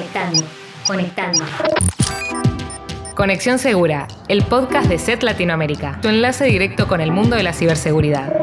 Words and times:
Conectando, 0.00 0.42
conectando. 0.86 1.44
Conexión 3.14 3.58
Segura, 3.58 4.08
el 4.28 4.42
podcast 4.44 4.88
de 4.88 4.96
SET 4.96 5.22
Latinoamérica, 5.22 5.98
tu 6.00 6.08
enlace 6.08 6.46
directo 6.46 6.88
con 6.88 7.02
el 7.02 7.12
mundo 7.12 7.36
de 7.36 7.42
la 7.42 7.52
ciberseguridad. 7.52 8.42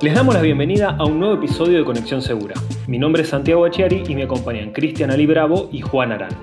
Les 0.00 0.14
damos 0.14 0.36
la 0.36 0.40
bienvenida 0.40 0.94
a 0.96 1.04
un 1.04 1.18
nuevo 1.18 1.34
episodio 1.34 1.78
de 1.78 1.84
Conexión 1.84 2.22
Segura. 2.22 2.54
Mi 2.86 2.96
nombre 2.96 3.22
es 3.22 3.30
Santiago 3.30 3.64
Achiari 3.64 4.04
y 4.06 4.14
me 4.14 4.22
acompañan 4.22 4.70
Cristian 4.70 5.10
Ali 5.10 5.26
Bravo 5.26 5.68
y 5.72 5.80
Juan 5.80 6.12
Arán. 6.12 6.36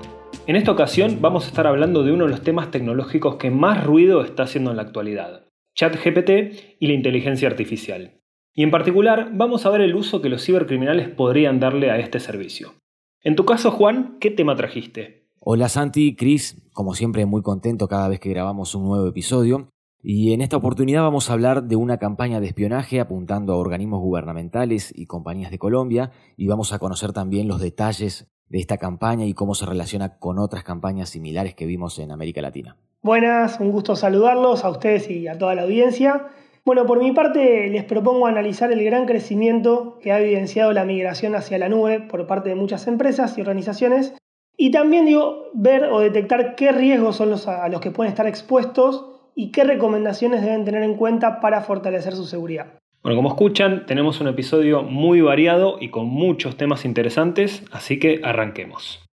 En 0.46 0.56
esta 0.56 0.70
ocasión 0.70 1.22
vamos 1.22 1.46
a 1.46 1.48
estar 1.48 1.66
hablando 1.66 2.02
de 2.02 2.12
uno 2.12 2.24
de 2.24 2.30
los 2.30 2.42
temas 2.42 2.70
tecnológicos 2.70 3.36
que 3.36 3.50
más 3.50 3.84
ruido 3.84 4.22
está 4.22 4.42
haciendo 4.42 4.70
en 4.70 4.76
la 4.76 4.82
actualidad, 4.82 5.46
ChatGPT 5.76 6.76
y 6.78 6.88
la 6.88 6.92
inteligencia 6.92 7.48
artificial. 7.48 8.20
Y 8.56 8.62
en 8.62 8.70
particular 8.70 9.30
vamos 9.32 9.66
a 9.66 9.70
ver 9.70 9.80
el 9.80 9.96
uso 9.96 10.22
que 10.22 10.28
los 10.28 10.44
cibercriminales 10.44 11.08
podrían 11.08 11.58
darle 11.58 11.90
a 11.90 11.98
este 11.98 12.20
servicio. 12.20 12.74
En 13.20 13.34
tu 13.34 13.44
caso, 13.44 13.72
Juan, 13.72 14.16
¿qué 14.20 14.30
tema 14.30 14.54
trajiste? 14.54 15.26
Hola 15.40 15.68
Santi, 15.68 16.14
Cris, 16.14 16.62
como 16.72 16.94
siempre 16.94 17.26
muy 17.26 17.42
contento 17.42 17.88
cada 17.88 18.06
vez 18.06 18.20
que 18.20 18.30
grabamos 18.30 18.76
un 18.76 18.84
nuevo 18.84 19.08
episodio. 19.08 19.70
Y 20.00 20.34
en 20.34 20.40
esta 20.40 20.56
oportunidad 20.56 21.02
vamos 21.02 21.28
a 21.28 21.32
hablar 21.32 21.64
de 21.64 21.74
una 21.74 21.98
campaña 21.98 22.38
de 22.38 22.46
espionaje 22.46 23.00
apuntando 23.00 23.54
a 23.54 23.56
organismos 23.56 24.00
gubernamentales 24.00 24.92
y 24.94 25.06
compañías 25.06 25.50
de 25.50 25.58
Colombia 25.58 26.12
y 26.36 26.46
vamos 26.46 26.72
a 26.72 26.78
conocer 26.78 27.12
también 27.12 27.48
los 27.48 27.60
detalles 27.60 28.30
de 28.48 28.58
esta 28.60 28.78
campaña 28.78 29.24
y 29.24 29.34
cómo 29.34 29.56
se 29.56 29.66
relaciona 29.66 30.18
con 30.18 30.38
otras 30.38 30.62
campañas 30.62 31.08
similares 31.08 31.56
que 31.56 31.66
vimos 31.66 31.98
en 31.98 32.12
América 32.12 32.40
Latina. 32.40 32.76
Buenas, 33.02 33.58
un 33.58 33.72
gusto 33.72 33.96
saludarlos 33.96 34.64
a 34.64 34.70
ustedes 34.70 35.10
y 35.10 35.26
a 35.26 35.36
toda 35.38 35.56
la 35.56 35.62
audiencia. 35.62 36.28
Bueno, 36.64 36.86
por 36.86 36.98
mi 36.98 37.12
parte 37.12 37.68
les 37.68 37.84
propongo 37.84 38.26
analizar 38.26 38.72
el 38.72 38.82
gran 38.82 39.04
crecimiento 39.04 39.98
que 40.00 40.12
ha 40.12 40.20
evidenciado 40.20 40.72
la 40.72 40.86
migración 40.86 41.34
hacia 41.34 41.58
la 41.58 41.68
nube 41.68 42.00
por 42.00 42.26
parte 42.26 42.48
de 42.48 42.54
muchas 42.54 42.86
empresas 42.86 43.36
y 43.36 43.42
organizaciones 43.42 44.14
y 44.56 44.70
también 44.70 45.04
digo 45.04 45.50
ver 45.52 45.84
o 45.84 46.00
detectar 46.00 46.54
qué 46.54 46.72
riesgos 46.72 47.16
son 47.16 47.28
los 47.28 47.48
a 47.48 47.68
los 47.68 47.82
que 47.82 47.90
pueden 47.90 48.10
estar 48.10 48.26
expuestos 48.26 49.04
y 49.34 49.50
qué 49.50 49.64
recomendaciones 49.64 50.40
deben 50.40 50.64
tener 50.64 50.82
en 50.84 50.94
cuenta 50.94 51.40
para 51.40 51.60
fortalecer 51.60 52.14
su 52.14 52.24
seguridad. 52.24 52.78
Bueno, 53.02 53.16
como 53.16 53.28
escuchan, 53.28 53.84
tenemos 53.84 54.22
un 54.22 54.28
episodio 54.28 54.82
muy 54.82 55.20
variado 55.20 55.76
y 55.78 55.90
con 55.90 56.06
muchos 56.06 56.56
temas 56.56 56.86
interesantes, 56.86 57.62
así 57.72 57.98
que 57.98 58.22
arranquemos. 58.24 59.04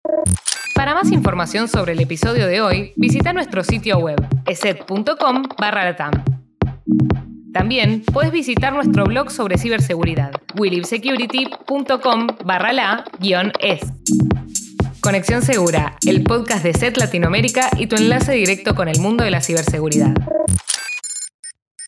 Para 0.77 0.95
más 0.95 1.11
información 1.11 1.67
sobre 1.67 1.92
el 1.92 2.01
episodio 2.01 2.47
de 2.47 2.61
hoy, 2.61 2.92
visita 2.95 3.33
nuestro 3.33 3.64
sitio 3.64 3.98
web, 3.98 4.19
eset.com 4.47 5.42
barra 5.59 5.97
También 7.53 8.03
puedes 8.12 8.31
visitar 8.31 8.73
nuestro 8.73 9.05
blog 9.05 9.31
sobre 9.31 9.59
ciberseguridad, 9.59 10.31
willibsecurity.com 10.56 12.27
barra 12.45 12.73
la 12.73 13.05
es. 13.61 13.81
Conexión 15.01 15.42
Segura, 15.42 15.97
el 16.07 16.23
podcast 16.23 16.62
de 16.62 16.75
SET 16.75 16.97
Latinoamérica 16.97 17.70
y 17.77 17.89
tu 17.89 17.97
enlace 17.97 18.33
directo 18.33 18.77
con 18.77 18.89
el 18.89 19.01
mundo 19.01 19.25
de 19.25 19.33
la 19.33 19.41
ciberseguridad. 19.41 20.15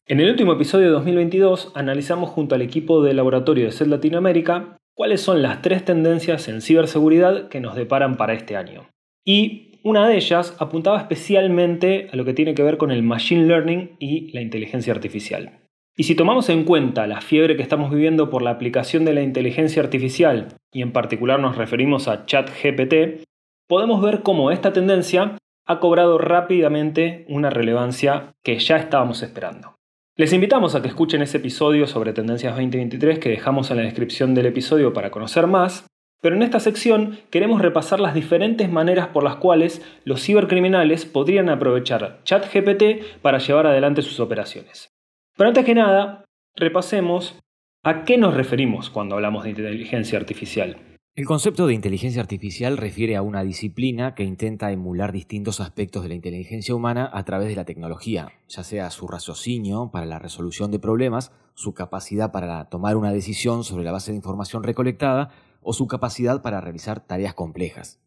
En 0.06 0.18
el 0.18 0.30
último 0.30 0.54
episodio 0.54 0.86
de 0.86 0.92
2022 0.92 1.72
analizamos 1.76 2.30
junto 2.30 2.56
al 2.56 2.62
equipo 2.62 3.04
de 3.04 3.14
laboratorio 3.14 3.66
de 3.66 3.72
SET 3.72 3.86
Latinoamérica 3.86 4.78
cuáles 4.94 5.20
son 5.20 5.42
las 5.42 5.62
tres 5.62 5.84
tendencias 5.84 6.48
en 6.48 6.60
ciberseguridad 6.60 7.48
que 7.48 7.60
nos 7.60 7.76
deparan 7.76 8.16
para 8.16 8.34
este 8.34 8.56
año. 8.56 8.88
Y 9.24 9.71
una 9.84 10.08
de 10.08 10.16
ellas 10.16 10.56
apuntaba 10.58 10.98
especialmente 10.98 12.08
a 12.12 12.16
lo 12.16 12.24
que 12.24 12.34
tiene 12.34 12.54
que 12.54 12.62
ver 12.62 12.76
con 12.76 12.90
el 12.90 13.02
machine 13.02 13.46
learning 13.46 13.96
y 13.98 14.30
la 14.32 14.40
inteligencia 14.40 14.92
artificial. 14.92 15.60
Y 15.96 16.04
si 16.04 16.14
tomamos 16.14 16.48
en 16.48 16.64
cuenta 16.64 17.06
la 17.06 17.20
fiebre 17.20 17.56
que 17.56 17.62
estamos 17.62 17.90
viviendo 17.90 18.30
por 18.30 18.42
la 18.42 18.50
aplicación 18.50 19.04
de 19.04 19.12
la 19.12 19.22
inteligencia 19.22 19.82
artificial, 19.82 20.48
y 20.72 20.82
en 20.82 20.92
particular 20.92 21.38
nos 21.38 21.56
referimos 21.56 22.08
a 22.08 22.24
ChatGPT, 22.24 23.24
podemos 23.68 24.00
ver 24.00 24.22
cómo 24.22 24.50
esta 24.50 24.72
tendencia 24.72 25.36
ha 25.66 25.80
cobrado 25.80 26.18
rápidamente 26.18 27.26
una 27.28 27.50
relevancia 27.50 28.32
que 28.42 28.58
ya 28.58 28.76
estábamos 28.76 29.22
esperando. 29.22 29.74
Les 30.16 30.32
invitamos 30.32 30.74
a 30.74 30.82
que 30.82 30.88
escuchen 30.88 31.22
ese 31.22 31.38
episodio 31.38 31.86
sobre 31.86 32.12
Tendencias 32.12 32.52
2023 32.54 33.18
que 33.18 33.30
dejamos 33.30 33.70
en 33.70 33.78
la 33.78 33.82
descripción 33.84 34.34
del 34.34 34.46
episodio 34.46 34.92
para 34.92 35.10
conocer 35.10 35.46
más, 35.46 35.86
pero 36.22 36.36
en 36.36 36.42
esta 36.42 36.60
sección 36.60 37.18
queremos 37.30 37.60
repasar 37.60 37.98
las 38.00 38.14
diferentes 38.14 38.70
maneras 38.70 39.08
por 39.08 39.24
las 39.24 39.36
cuales 39.36 39.82
los 40.04 40.22
cibercriminales 40.22 41.04
podrían 41.04 41.48
aprovechar 41.48 42.20
ChatGPT 42.22 43.20
para 43.20 43.38
llevar 43.38 43.66
adelante 43.66 44.02
sus 44.02 44.20
operaciones. 44.20 44.88
Pero 45.36 45.48
antes 45.48 45.64
que 45.64 45.74
nada, 45.74 46.24
repasemos 46.54 47.38
a 47.82 48.04
qué 48.04 48.18
nos 48.18 48.34
referimos 48.34 48.88
cuando 48.88 49.16
hablamos 49.16 49.42
de 49.42 49.50
inteligencia 49.50 50.16
artificial. 50.16 50.76
El 51.14 51.26
concepto 51.26 51.66
de 51.66 51.74
inteligencia 51.74 52.22
artificial 52.22 52.78
refiere 52.78 53.16
a 53.16 53.22
una 53.22 53.42
disciplina 53.42 54.14
que 54.14 54.22
intenta 54.22 54.70
emular 54.70 55.12
distintos 55.12 55.60
aspectos 55.60 56.04
de 56.04 56.08
la 56.08 56.14
inteligencia 56.14 56.74
humana 56.74 57.10
a 57.12 57.24
través 57.24 57.48
de 57.48 57.56
la 57.56 57.66
tecnología, 57.66 58.32
ya 58.48 58.62
sea 58.62 58.88
su 58.90 59.08
raciocinio 59.08 59.90
para 59.92 60.06
la 60.06 60.20
resolución 60.20 60.70
de 60.70 60.78
problemas, 60.78 61.32
su 61.54 61.74
capacidad 61.74 62.32
para 62.32 62.64
tomar 62.70 62.96
una 62.96 63.12
decisión 63.12 63.62
sobre 63.62 63.84
la 63.84 63.92
base 63.92 64.12
de 64.12 64.16
información 64.16 64.62
recolectada 64.62 65.30
o 65.62 65.72
su 65.72 65.86
capacidad 65.86 66.42
para 66.42 66.60
realizar 66.60 67.06
tareas 67.06 67.34
complejas. 67.34 68.00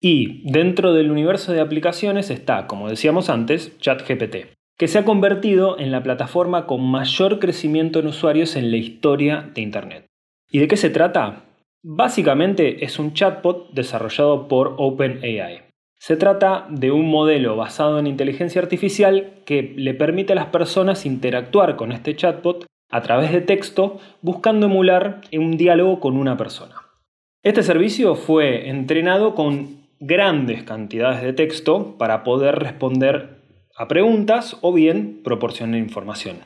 Y 0.00 0.50
dentro 0.50 0.94
del 0.94 1.10
universo 1.10 1.52
de 1.52 1.60
aplicaciones 1.60 2.30
está, 2.30 2.66
como 2.66 2.88
decíamos 2.88 3.30
antes, 3.30 3.78
ChatGPT, 3.78 4.56
que 4.76 4.88
se 4.88 4.98
ha 4.98 5.04
convertido 5.04 5.78
en 5.78 5.92
la 5.92 6.02
plataforma 6.02 6.66
con 6.66 6.82
mayor 6.82 7.38
crecimiento 7.38 8.00
en 8.00 8.08
usuarios 8.08 8.56
en 8.56 8.70
la 8.70 8.78
historia 8.78 9.50
de 9.54 9.60
Internet. 9.60 10.06
¿Y 10.50 10.58
de 10.58 10.66
qué 10.66 10.76
se 10.76 10.90
trata? 10.90 11.44
Básicamente 11.84 12.84
es 12.84 12.98
un 12.98 13.12
chatbot 13.12 13.72
desarrollado 13.72 14.48
por 14.48 14.74
OpenAI. 14.78 15.62
Se 15.98 16.16
trata 16.16 16.66
de 16.68 16.90
un 16.90 17.08
modelo 17.08 17.54
basado 17.54 18.00
en 18.00 18.08
inteligencia 18.08 18.60
artificial 18.60 19.34
que 19.44 19.72
le 19.76 19.94
permite 19.94 20.32
a 20.32 20.36
las 20.36 20.46
personas 20.46 21.06
interactuar 21.06 21.76
con 21.76 21.92
este 21.92 22.16
chatbot 22.16 22.66
a 22.92 23.02
través 23.02 23.32
de 23.32 23.40
texto 23.40 23.98
buscando 24.20 24.66
emular 24.66 25.22
un 25.32 25.56
diálogo 25.56 25.98
con 25.98 26.16
una 26.16 26.36
persona. 26.36 26.76
Este 27.42 27.64
servicio 27.64 28.14
fue 28.14 28.68
entrenado 28.68 29.34
con 29.34 29.88
grandes 29.98 30.62
cantidades 30.62 31.22
de 31.22 31.32
texto 31.32 31.96
para 31.98 32.22
poder 32.22 32.56
responder 32.56 33.40
a 33.76 33.88
preguntas 33.88 34.58
o 34.60 34.72
bien 34.72 35.22
proporcionar 35.24 35.78
información. 35.78 36.38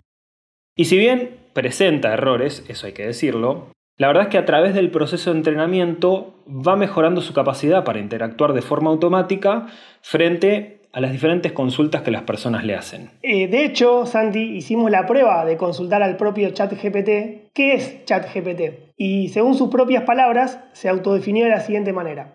Y 0.74 0.86
si 0.86 0.96
bien 0.96 1.36
presenta 1.52 2.12
errores, 2.12 2.64
eso 2.68 2.86
hay 2.86 2.92
que 2.92 3.06
decirlo, 3.06 3.72
la 3.98 4.08
verdad 4.08 4.24
es 4.24 4.28
que 4.28 4.38
a 4.38 4.44
través 4.44 4.74
del 4.74 4.90
proceso 4.90 5.30
de 5.30 5.38
entrenamiento 5.38 6.34
va 6.46 6.76
mejorando 6.76 7.22
su 7.22 7.32
capacidad 7.32 7.82
para 7.82 7.98
interactuar 7.98 8.52
de 8.52 8.60
forma 8.60 8.90
automática 8.90 9.66
frente 10.02 10.75
a 10.96 11.00
las 11.02 11.12
diferentes 11.12 11.52
consultas 11.52 12.00
que 12.00 12.10
las 12.10 12.22
personas 12.22 12.64
le 12.64 12.74
hacen. 12.74 13.10
Eh, 13.20 13.48
de 13.48 13.66
hecho, 13.66 14.06
Santi, 14.06 14.56
hicimos 14.56 14.90
la 14.90 15.04
prueba 15.04 15.44
de 15.44 15.58
consultar 15.58 16.02
al 16.02 16.16
propio 16.16 16.48
ChatGPT 16.48 17.52
qué 17.52 17.74
es 17.74 18.02
ChatGPT. 18.06 18.94
Y 18.96 19.28
según 19.28 19.56
sus 19.56 19.68
propias 19.68 20.04
palabras, 20.04 20.58
se 20.72 20.88
autodefinió 20.88 21.44
de 21.44 21.50
la 21.50 21.60
siguiente 21.60 21.92
manera. 21.92 22.32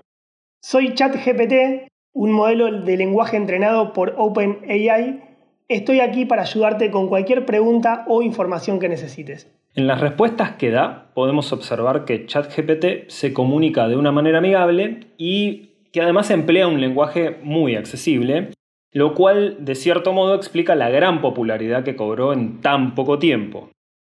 Soy 0.61 0.93
ChatGPT, 0.93 1.89
un 2.13 2.31
modelo 2.33 2.83
de 2.83 2.97
lenguaje 2.97 3.35
entrenado 3.35 3.93
por 3.93 4.13
OpenAI. 4.15 5.23
Estoy 5.67 5.99
aquí 6.01 6.25
para 6.25 6.43
ayudarte 6.43 6.91
con 6.91 7.07
cualquier 7.07 7.47
pregunta 7.47 8.05
o 8.07 8.21
información 8.21 8.77
que 8.77 8.89
necesites. 8.89 9.51
En 9.73 9.87
las 9.87 9.99
respuestas 9.99 10.51
que 10.57 10.69
da 10.69 11.09
podemos 11.15 11.51
observar 11.51 12.05
que 12.05 12.27
ChatGPT 12.27 13.07
se 13.09 13.33
comunica 13.33 13.87
de 13.87 13.95
una 13.95 14.11
manera 14.11 14.37
amigable 14.37 15.07
y 15.17 15.70
que 15.91 16.01
además 16.01 16.29
emplea 16.31 16.67
un 16.67 16.81
lenguaje 16.81 17.37
muy 17.43 17.75
accesible, 17.75 18.51
lo 18.91 19.13
cual 19.13 19.57
de 19.59 19.75
cierto 19.75 20.13
modo 20.13 20.35
explica 20.35 20.75
la 20.75 20.89
gran 20.89 21.21
popularidad 21.21 21.83
que 21.83 21.95
cobró 21.95 22.33
en 22.33 22.61
tan 22.61 22.95
poco 22.95 23.19
tiempo. 23.19 23.69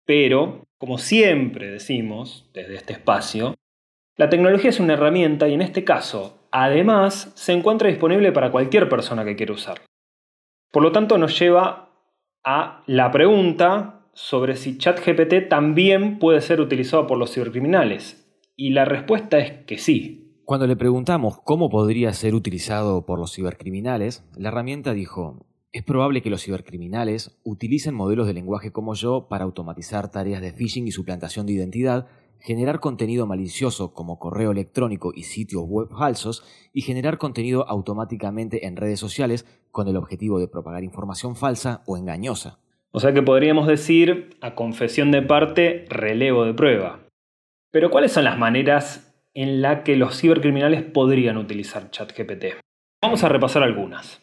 Pero, 0.06 0.64
como 0.78 0.98
siempre 0.98 1.70
decimos 1.70 2.50
desde 2.52 2.76
este 2.76 2.92
espacio, 2.92 3.54
la 4.16 4.28
tecnología 4.28 4.70
es 4.70 4.80
una 4.80 4.94
herramienta 4.94 5.48
y 5.48 5.54
en 5.54 5.62
este 5.62 5.84
caso, 5.84 6.46
además, 6.50 7.32
se 7.34 7.52
encuentra 7.52 7.88
disponible 7.88 8.32
para 8.32 8.50
cualquier 8.50 8.88
persona 8.88 9.24
que 9.24 9.36
quiera 9.36 9.54
usarla. 9.54 9.86
Por 10.70 10.82
lo 10.82 10.92
tanto, 10.92 11.18
nos 11.18 11.38
lleva 11.38 11.90
a 12.44 12.82
la 12.86 13.10
pregunta 13.10 14.02
sobre 14.12 14.56
si 14.56 14.78
ChatGPT 14.78 15.48
también 15.48 16.18
puede 16.18 16.40
ser 16.40 16.60
utilizado 16.60 17.06
por 17.06 17.18
los 17.18 17.32
cibercriminales. 17.32 18.20
Y 18.56 18.70
la 18.70 18.84
respuesta 18.84 19.38
es 19.38 19.64
que 19.64 19.78
sí. 19.78 20.23
Cuando 20.44 20.66
le 20.66 20.76
preguntamos 20.76 21.38
cómo 21.42 21.70
podría 21.70 22.12
ser 22.12 22.34
utilizado 22.34 23.06
por 23.06 23.18
los 23.18 23.32
cibercriminales, 23.32 24.26
la 24.36 24.48
herramienta 24.48 24.92
dijo, 24.92 25.46
es 25.72 25.82
probable 25.82 26.20
que 26.20 26.28
los 26.28 26.42
cibercriminales 26.42 27.40
utilicen 27.44 27.94
modelos 27.94 28.26
de 28.26 28.34
lenguaje 28.34 28.70
como 28.70 28.92
yo 28.92 29.26
para 29.26 29.44
automatizar 29.44 30.10
tareas 30.10 30.42
de 30.42 30.52
phishing 30.52 30.86
y 30.86 30.90
suplantación 30.90 31.46
de 31.46 31.54
identidad, 31.54 32.08
generar 32.40 32.80
contenido 32.80 33.26
malicioso 33.26 33.94
como 33.94 34.18
correo 34.18 34.50
electrónico 34.50 35.12
y 35.14 35.22
sitios 35.22 35.64
web 35.66 35.88
falsos 35.96 36.44
y 36.74 36.82
generar 36.82 37.16
contenido 37.16 37.66
automáticamente 37.66 38.66
en 38.66 38.76
redes 38.76 39.00
sociales 39.00 39.46
con 39.70 39.88
el 39.88 39.96
objetivo 39.96 40.38
de 40.38 40.48
propagar 40.48 40.84
información 40.84 41.36
falsa 41.36 41.82
o 41.86 41.96
engañosa. 41.96 42.58
O 42.90 43.00
sea 43.00 43.14
que 43.14 43.22
podríamos 43.22 43.66
decir, 43.66 44.36
a 44.42 44.54
confesión 44.54 45.10
de 45.10 45.22
parte, 45.22 45.86
relevo 45.88 46.44
de 46.44 46.52
prueba. 46.52 47.00
Pero 47.70 47.90
¿cuáles 47.90 48.12
son 48.12 48.24
las 48.24 48.38
maneras 48.38 49.03
en 49.34 49.60
la 49.60 49.82
que 49.82 49.96
los 49.96 50.18
cibercriminales 50.18 50.82
podrían 50.82 51.36
utilizar 51.36 51.90
ChatGPT. 51.90 52.56
Vamos 53.02 53.24
a 53.24 53.28
repasar 53.28 53.62
algunas. 53.62 54.22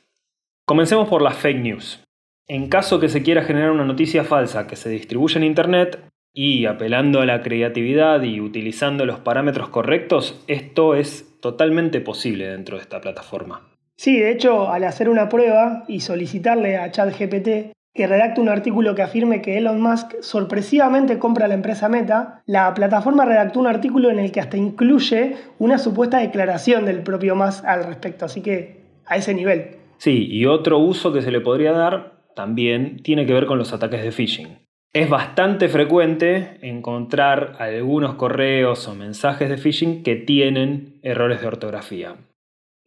Comencemos 0.66 1.10
por 1.10 1.22
las 1.22 1.36
fake 1.38 1.62
news. 1.62 2.04
En 2.48 2.70
caso 2.70 3.00
que 3.00 3.10
se 3.10 3.22
quiera 3.22 3.44
generar 3.44 3.72
una 3.72 3.86
noticia 3.86 4.24
falsa 4.24 4.68
que 4.68 4.76
se 4.76 4.90
distribuya 4.90 5.38
en 5.38 5.44
Internet, 5.44 6.00
y 6.34 6.66
apelando 6.66 7.20
a 7.20 7.26
la 7.26 7.42
creatividad 7.42 8.24
y 8.24 8.40
utilizando 8.40 9.06
los 9.06 9.20
parámetros 9.20 9.70
correctos, 9.70 10.42
esto 10.48 10.96
es 10.96 11.40
totalmente 11.42 12.00
posible 12.00 12.48
dentro 12.48 12.78
de 12.78 12.84
esta 12.84 13.02
plataforma. 13.02 13.68
Sí, 13.98 14.18
de 14.18 14.32
hecho, 14.32 14.70
al 14.70 14.86
hacer 14.86 15.10
una 15.10 15.30
prueba 15.30 15.84
y 15.88 16.00
solicitarle 16.00 16.78
a 16.78 16.90
ChatGPT 16.90 17.74
que 17.94 18.08
redacte 18.08 18.40
un 18.40 18.50
artículo 18.50 18.96
que 18.96 19.02
afirme 19.02 19.42
que 19.42 19.58
Elon 19.58 19.82
Musk 19.82 20.14
sorpresivamente 20.22 21.20
compra 21.20 21.48
la 21.48 21.56
empresa 21.56 21.90
Meta, 21.90 22.42
la 22.46 22.74
plataforma 22.74 23.26
redactó 23.26 23.60
un 23.60 23.68
artículo 23.68 24.10
en 24.10 24.20
el 24.20 24.32
que 24.32 24.40
hasta 24.40 24.58
incluye 24.58 25.36
una 25.60 25.78
supuesta 25.78 26.20
declaración 26.20 26.86
del 26.86 27.02
propio 27.02 27.36
Musk 27.36 27.66
al 27.66 27.84
respecto, 27.84 28.26
así 28.26 28.42
que 28.42 28.82
a 29.06 29.18
ese 29.18 29.34
nivel. 29.34 29.78
Sí, 29.98 30.28
y 30.30 30.46
otro 30.46 30.80
uso 30.80 31.12
que 31.12 31.22
se 31.22 31.32
le 31.32 31.42
podría 31.42 31.74
dar 31.74 32.22
también 32.36 33.04
tiene 33.04 33.26
que 33.26 33.34
ver 33.34 33.46
con 33.46 33.58
los 33.58 33.74
ataques 33.74 34.04
de 34.04 34.12
phishing. 34.12 34.60
Es 34.94 35.10
bastante 35.10 35.70
frecuente 35.70 36.58
encontrar 36.62 37.56
algunos 37.60 38.16
correos 38.16 38.88
o 38.88 38.96
mensajes 38.96 39.50
de 39.50 39.58
phishing 39.58 40.04
que 40.04 40.16
tienen 40.16 41.00
errores 41.02 41.40
de 41.42 41.48
ortografía. 41.48 42.16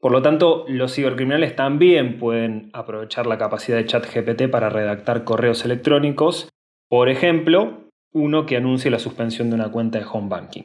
Por 0.04 0.12
lo 0.12 0.20
tanto, 0.20 0.66
los 0.68 0.94
cibercriminales 0.94 1.56
también 1.56 2.18
pueden 2.18 2.68
aprovechar 2.74 3.26
la 3.26 3.38
capacidad 3.38 3.78
de 3.78 3.86
ChatGPT 3.86 4.50
para 4.50 4.68
redactar 4.68 5.24
correos 5.24 5.64
electrónicos, 5.64 6.50
por 6.90 7.08
ejemplo, 7.08 7.88
uno 8.12 8.44
que 8.44 8.58
anuncie 8.58 8.90
la 8.90 8.98
suspensión 8.98 9.48
de 9.48 9.54
una 9.54 9.72
cuenta 9.72 9.98
de 9.98 10.04
home 10.04 10.28
banking. 10.28 10.64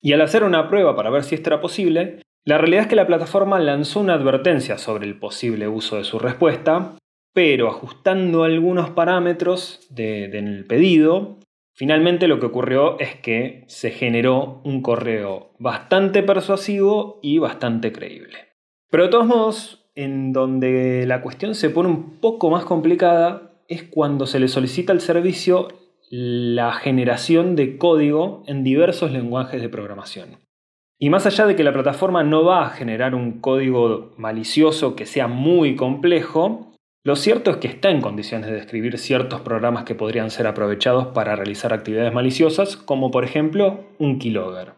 Y 0.00 0.14
al 0.14 0.22
hacer 0.22 0.42
una 0.42 0.70
prueba 0.70 0.96
para 0.96 1.10
ver 1.10 1.22
si 1.24 1.34
esto 1.34 1.50
era 1.50 1.60
posible, 1.60 2.22
la 2.46 2.56
realidad 2.56 2.84
es 2.84 2.88
que 2.88 2.96
la 2.96 3.06
plataforma 3.06 3.60
lanzó 3.60 4.00
una 4.00 4.14
advertencia 4.14 4.78
sobre 4.78 5.06
el 5.06 5.18
posible 5.18 5.68
uso 5.68 5.98
de 5.98 6.04
su 6.04 6.18
respuesta, 6.18 6.96
pero 7.34 7.68
ajustando 7.68 8.44
algunos 8.44 8.88
parámetros 8.88 9.86
del 9.90 10.64
pedido, 10.66 11.36
finalmente 11.74 12.26
lo 12.26 12.40
que 12.40 12.46
ocurrió 12.46 12.98
es 13.00 13.16
que 13.16 13.64
se 13.66 13.90
generó 13.90 14.62
un 14.64 14.80
correo 14.80 15.52
bastante 15.58 16.22
persuasivo 16.22 17.20
y 17.22 17.36
bastante 17.36 17.92
creíble. 17.92 18.47
Pero 18.90 19.04
de 19.04 19.08
todos 19.10 19.26
modos, 19.26 19.90
en 19.94 20.32
donde 20.32 21.04
la 21.06 21.22
cuestión 21.22 21.54
se 21.54 21.70
pone 21.70 21.88
un 21.88 22.20
poco 22.20 22.50
más 22.50 22.64
complicada 22.64 23.52
es 23.68 23.82
cuando 23.82 24.26
se 24.26 24.40
le 24.40 24.48
solicita 24.48 24.92
al 24.92 25.00
servicio 25.00 25.68
la 26.10 26.72
generación 26.72 27.54
de 27.54 27.76
código 27.76 28.42
en 28.46 28.64
diversos 28.64 29.12
lenguajes 29.12 29.60
de 29.60 29.68
programación. 29.68 30.38
Y 30.98 31.10
más 31.10 31.26
allá 31.26 31.46
de 31.46 31.54
que 31.54 31.64
la 31.64 31.72
plataforma 31.72 32.24
no 32.24 32.44
va 32.44 32.66
a 32.66 32.70
generar 32.70 33.14
un 33.14 33.40
código 33.40 34.14
malicioso 34.16 34.96
que 34.96 35.06
sea 35.06 35.28
muy 35.28 35.76
complejo, 35.76 36.74
lo 37.04 37.14
cierto 37.14 37.50
es 37.50 37.56
que 37.58 37.68
está 37.68 37.90
en 37.90 38.00
condiciones 38.00 38.50
de 38.50 38.58
escribir 38.58 38.98
ciertos 38.98 39.40
programas 39.42 39.84
que 39.84 39.94
podrían 39.94 40.30
ser 40.30 40.46
aprovechados 40.46 41.08
para 41.08 41.36
realizar 41.36 41.72
actividades 41.72 42.12
maliciosas, 42.12 42.76
como 42.76 43.10
por 43.10 43.24
ejemplo 43.24 43.84
un 43.98 44.18
keylogger. 44.18 44.77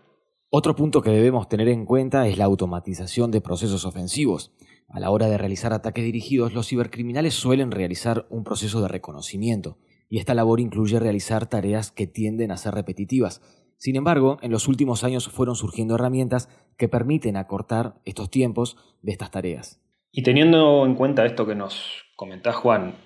Otro 0.52 0.75
punto 0.75 1.00
que 1.00 1.11
debemos 1.11 1.49
tener 1.49 1.69
en 1.69 1.85
cuenta 1.85 2.26
es 2.26 2.37
la 2.37 2.47
automatización 2.47 3.31
de 3.31 3.41
procesos 3.41 3.85
ofensivos. 3.85 4.52
A 4.88 4.99
la 4.99 5.11
hora 5.11 5.29
de 5.29 5.38
realizar 5.38 5.73
ataques 5.73 6.05
dirigidos, 6.05 6.55
los 6.55 6.67
cibercriminales 6.67 7.35
suelen 7.35 7.70
realizar 7.70 8.26
un 8.31 8.43
proceso 8.43 8.82
de 8.82 8.88
reconocimiento, 8.88 9.79
y 10.08 10.19
esta 10.19 10.35
labor 10.35 10.58
incluye 10.58 10.99
realizar 10.99 11.47
tareas 11.47 11.93
que 11.93 12.08
tienden 12.08 12.50
a 12.50 12.56
ser 12.56 12.75
repetitivas. 12.75 13.41
Sin 13.76 13.94
embargo, 13.94 14.38
en 14.43 14.50
los 14.50 14.67
últimos 14.67 15.05
años 15.05 15.29
fueron 15.29 15.55
surgiendo 15.55 15.94
herramientas 15.94 16.49
que 16.76 16.88
permiten 16.88 17.37
acortar 17.37 18.00
estos 18.05 18.29
tiempos 18.29 18.76
de 19.02 19.12
estas 19.12 19.31
tareas. 19.31 19.81
Y 20.11 20.25
teniendo 20.25 20.85
en 20.85 20.97
cuenta 20.97 21.26
esto 21.26 21.47
que 21.47 21.55
nos 21.55 22.02
comentás, 22.17 22.56
Juan, 22.56 22.97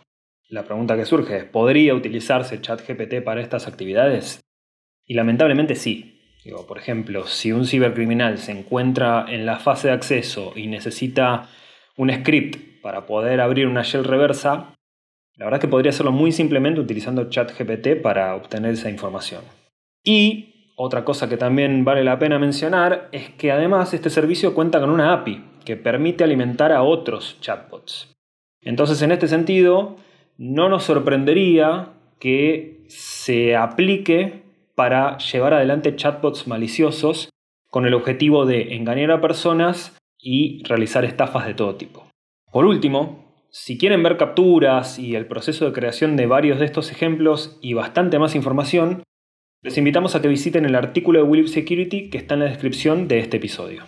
la 0.48 0.64
pregunta 0.64 0.96
que 0.96 1.04
surge 1.04 1.36
es, 1.36 1.44
¿podría 1.44 1.94
utilizarse 1.94 2.62
ChatGPT 2.62 3.22
para 3.22 3.42
estas 3.42 3.68
actividades? 3.68 4.40
Y 5.04 5.12
lamentablemente 5.12 5.74
sí, 5.74 6.13
por 6.66 6.78
ejemplo, 6.78 7.26
si 7.26 7.52
un 7.52 7.66
cibercriminal 7.66 8.38
se 8.38 8.52
encuentra 8.52 9.24
en 9.28 9.46
la 9.46 9.58
fase 9.58 9.88
de 9.88 9.94
acceso 9.94 10.52
y 10.54 10.66
necesita 10.66 11.48
un 11.96 12.12
script 12.12 12.82
para 12.82 13.06
poder 13.06 13.40
abrir 13.40 13.66
una 13.66 13.82
shell 13.82 14.04
reversa, 14.04 14.74
la 15.36 15.46
verdad 15.46 15.58
es 15.58 15.62
que 15.62 15.70
podría 15.70 15.90
hacerlo 15.90 16.12
muy 16.12 16.32
simplemente 16.32 16.80
utilizando 16.80 17.28
ChatGPT 17.28 18.02
para 18.02 18.34
obtener 18.34 18.74
esa 18.74 18.90
información. 18.90 19.42
Y 20.04 20.72
otra 20.76 21.04
cosa 21.04 21.28
que 21.28 21.36
también 21.36 21.84
vale 21.84 22.04
la 22.04 22.18
pena 22.18 22.38
mencionar 22.38 23.08
es 23.12 23.30
que 23.30 23.50
además 23.50 23.94
este 23.94 24.10
servicio 24.10 24.54
cuenta 24.54 24.80
con 24.80 24.90
una 24.90 25.12
API 25.12 25.42
que 25.64 25.76
permite 25.76 26.24
alimentar 26.24 26.72
a 26.72 26.82
otros 26.82 27.38
chatbots. 27.40 28.14
Entonces, 28.60 29.00
en 29.02 29.12
este 29.12 29.28
sentido, 29.28 29.96
no 30.36 30.68
nos 30.68 30.84
sorprendería 30.84 31.90
que 32.18 32.84
se 32.88 33.56
aplique 33.56 34.43
para 34.74 35.18
llevar 35.18 35.54
adelante 35.54 35.96
chatbots 35.96 36.46
maliciosos 36.46 37.30
con 37.70 37.86
el 37.86 37.94
objetivo 37.94 38.46
de 38.46 38.74
engañar 38.74 39.10
a 39.10 39.20
personas 39.20 39.96
y 40.18 40.62
realizar 40.64 41.04
estafas 41.04 41.46
de 41.46 41.54
todo 41.54 41.76
tipo. 41.76 42.06
Por 42.52 42.66
último, 42.66 43.24
si 43.50 43.78
quieren 43.78 44.02
ver 44.02 44.16
capturas 44.16 44.98
y 44.98 45.14
el 45.14 45.26
proceso 45.26 45.64
de 45.64 45.72
creación 45.72 46.16
de 46.16 46.26
varios 46.26 46.58
de 46.58 46.64
estos 46.64 46.90
ejemplos 46.90 47.58
y 47.60 47.74
bastante 47.74 48.18
más 48.18 48.34
información, 48.34 49.02
les 49.62 49.78
invitamos 49.78 50.14
a 50.14 50.22
que 50.22 50.28
visiten 50.28 50.64
el 50.64 50.74
artículo 50.74 51.20
de 51.20 51.28
Willip 51.28 51.46
Security 51.46 52.10
que 52.10 52.18
está 52.18 52.34
en 52.34 52.40
la 52.40 52.46
descripción 52.46 53.08
de 53.08 53.20
este 53.20 53.36
episodio. 53.38 53.84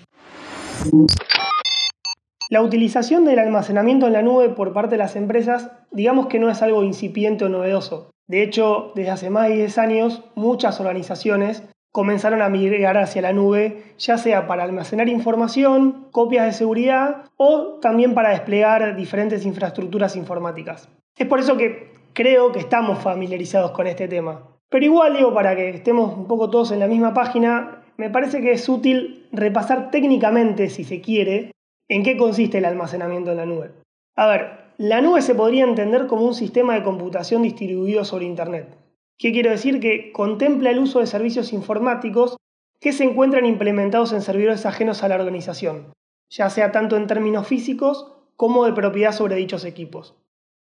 La 2.48 2.62
utilización 2.62 3.24
del 3.24 3.40
almacenamiento 3.40 4.06
en 4.06 4.12
la 4.12 4.22
nube 4.22 4.50
por 4.50 4.72
parte 4.72 4.92
de 4.92 4.98
las 4.98 5.16
empresas, 5.16 5.72
digamos 5.90 6.28
que 6.28 6.38
no 6.38 6.48
es 6.48 6.62
algo 6.62 6.84
incipiente 6.84 7.44
o 7.44 7.48
novedoso. 7.48 8.10
De 8.28 8.42
hecho, 8.42 8.92
desde 8.94 9.10
hace 9.10 9.30
más 9.30 9.48
de 9.48 9.56
10 9.56 9.78
años, 9.78 10.24
muchas 10.34 10.80
organizaciones 10.80 11.62
comenzaron 11.92 12.42
a 12.42 12.50
migrar 12.50 12.98
hacia 12.98 13.22
la 13.22 13.32
nube, 13.32 13.94
ya 13.96 14.18
sea 14.18 14.46
para 14.46 14.64
almacenar 14.64 15.08
información, 15.08 16.08
copias 16.10 16.44
de 16.44 16.52
seguridad 16.52 17.24
o 17.38 17.78
también 17.80 18.12
para 18.12 18.30
desplegar 18.30 18.96
diferentes 18.96 19.46
infraestructuras 19.46 20.14
informáticas. 20.14 20.90
Es 21.16 21.26
por 21.26 21.40
eso 21.40 21.56
que 21.56 21.92
creo 22.12 22.52
que 22.52 22.58
estamos 22.58 22.98
familiarizados 22.98 23.70
con 23.70 23.86
este 23.86 24.08
tema. 24.08 24.42
Pero 24.68 24.84
igual 24.84 25.16
digo, 25.16 25.32
para 25.32 25.56
que 25.56 25.70
estemos 25.70 26.14
un 26.14 26.26
poco 26.26 26.50
todos 26.50 26.72
en 26.72 26.80
la 26.80 26.86
misma 26.86 27.14
página, 27.14 27.82
me 27.96 28.10
parece 28.10 28.42
que 28.42 28.52
es 28.52 28.68
útil 28.68 29.26
repasar 29.32 29.90
técnicamente, 29.90 30.68
si 30.68 30.84
se 30.84 31.00
quiere, 31.00 31.52
en 31.88 32.02
qué 32.02 32.16
consiste 32.16 32.58
el 32.58 32.66
almacenamiento 32.66 33.30
en 33.30 33.36
la 33.38 33.46
nube. 33.46 33.70
A 34.16 34.26
ver, 34.26 34.65
la 34.78 35.00
nube 35.00 35.22
se 35.22 35.34
podría 35.34 35.64
entender 35.64 36.06
como 36.06 36.26
un 36.26 36.34
sistema 36.34 36.74
de 36.74 36.82
computación 36.82 37.42
distribuido 37.42 38.04
sobre 38.04 38.26
Internet. 38.26 38.76
¿Qué 39.18 39.32
quiero 39.32 39.50
decir? 39.50 39.80
Que 39.80 40.12
contempla 40.12 40.70
el 40.70 40.78
uso 40.78 41.00
de 41.00 41.06
servicios 41.06 41.54
informáticos 41.54 42.36
que 42.78 42.92
se 42.92 43.04
encuentran 43.04 43.46
implementados 43.46 44.12
en 44.12 44.20
servidores 44.20 44.66
ajenos 44.66 45.02
a 45.02 45.08
la 45.08 45.14
organización, 45.14 45.94
ya 46.28 46.50
sea 46.50 46.72
tanto 46.72 46.98
en 46.98 47.06
términos 47.06 47.46
físicos 47.46 48.12
como 48.36 48.66
de 48.66 48.74
propiedad 48.74 49.12
sobre 49.12 49.36
dichos 49.36 49.64
equipos. 49.64 50.14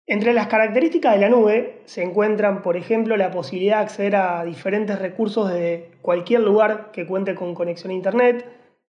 Entre 0.06 0.32
las 0.32 0.46
características 0.46 1.12
de 1.12 1.20
la 1.20 1.28
nube 1.28 1.82
se 1.84 2.02
encuentran, 2.02 2.62
por 2.62 2.78
ejemplo, 2.78 3.18
la 3.18 3.30
posibilidad 3.30 3.78
de 3.78 3.82
acceder 3.82 4.16
a 4.16 4.44
diferentes 4.44 4.98
recursos 4.98 5.52
de 5.52 5.90
cualquier 6.00 6.40
lugar 6.40 6.90
que 6.92 7.06
cuente 7.06 7.34
con 7.34 7.54
conexión 7.54 7.90
a 7.90 7.94
Internet, 7.94 8.46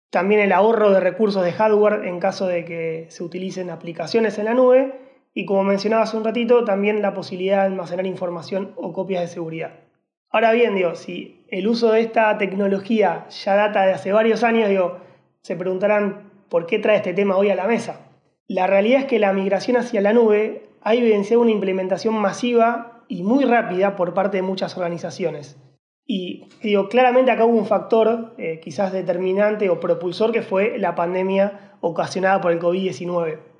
también 0.09 0.41
el 0.41 0.51
ahorro 0.51 0.91
de 0.91 0.99
recursos 0.99 1.45
de 1.45 1.53
hardware 1.53 2.05
en 2.07 2.19
caso 2.19 2.45
de 2.45 2.65
que 2.65 3.05
se 3.09 3.23
utilicen 3.23 3.69
aplicaciones 3.69 4.37
en 4.37 4.45
la 4.45 4.53
nube 4.53 5.02
y 5.33 5.45
como 5.45 5.63
mencionaba 5.63 6.03
hace 6.03 6.17
un 6.17 6.23
ratito, 6.23 6.63
también 6.63 7.01
la 7.01 7.13
posibilidad 7.13 7.61
de 7.61 7.67
almacenar 7.67 8.05
información 8.05 8.73
o 8.75 8.93
copias 8.93 9.21
de 9.21 9.27
seguridad. 9.27 9.79
Ahora 10.29 10.51
bien, 10.51 10.75
digo, 10.75 10.95
si 10.95 11.45
el 11.49 11.67
uso 11.67 11.91
de 11.91 12.01
esta 12.01 12.37
tecnología 12.37 13.27
ya 13.29 13.55
data 13.55 13.85
de 13.85 13.93
hace 13.93 14.11
varios 14.11 14.43
años, 14.43 14.69
digo, 14.69 14.97
se 15.41 15.55
preguntarán 15.55 16.31
por 16.49 16.65
qué 16.65 16.79
trae 16.79 16.97
este 16.97 17.13
tema 17.13 17.37
hoy 17.37 17.49
a 17.49 17.55
la 17.55 17.67
mesa. 17.67 18.01
La 18.47 18.67
realidad 18.67 19.01
es 19.01 19.05
que 19.05 19.19
la 19.19 19.33
migración 19.33 19.77
hacia 19.77 20.01
la 20.01 20.13
nube 20.13 20.69
ha 20.81 20.93
evidenciado 20.93 21.41
una 21.41 21.51
implementación 21.51 22.15
masiva 22.15 23.03
y 23.07 23.23
muy 23.23 23.45
rápida 23.45 23.95
por 23.95 24.13
parte 24.13 24.37
de 24.37 24.43
muchas 24.43 24.75
organizaciones. 24.77 25.57
Y 26.05 26.49
digo, 26.61 26.89
claramente 26.89 27.31
acá 27.31 27.45
hubo 27.45 27.57
un 27.57 27.65
factor 27.65 28.33
eh, 28.37 28.59
quizás 28.61 28.91
determinante 28.91 29.69
o 29.69 29.79
propulsor 29.79 30.31
que 30.31 30.41
fue 30.41 30.77
la 30.77 30.95
pandemia 30.95 31.77
ocasionada 31.79 32.41
por 32.41 32.51
el 32.51 32.59
COVID-19. 32.59 33.52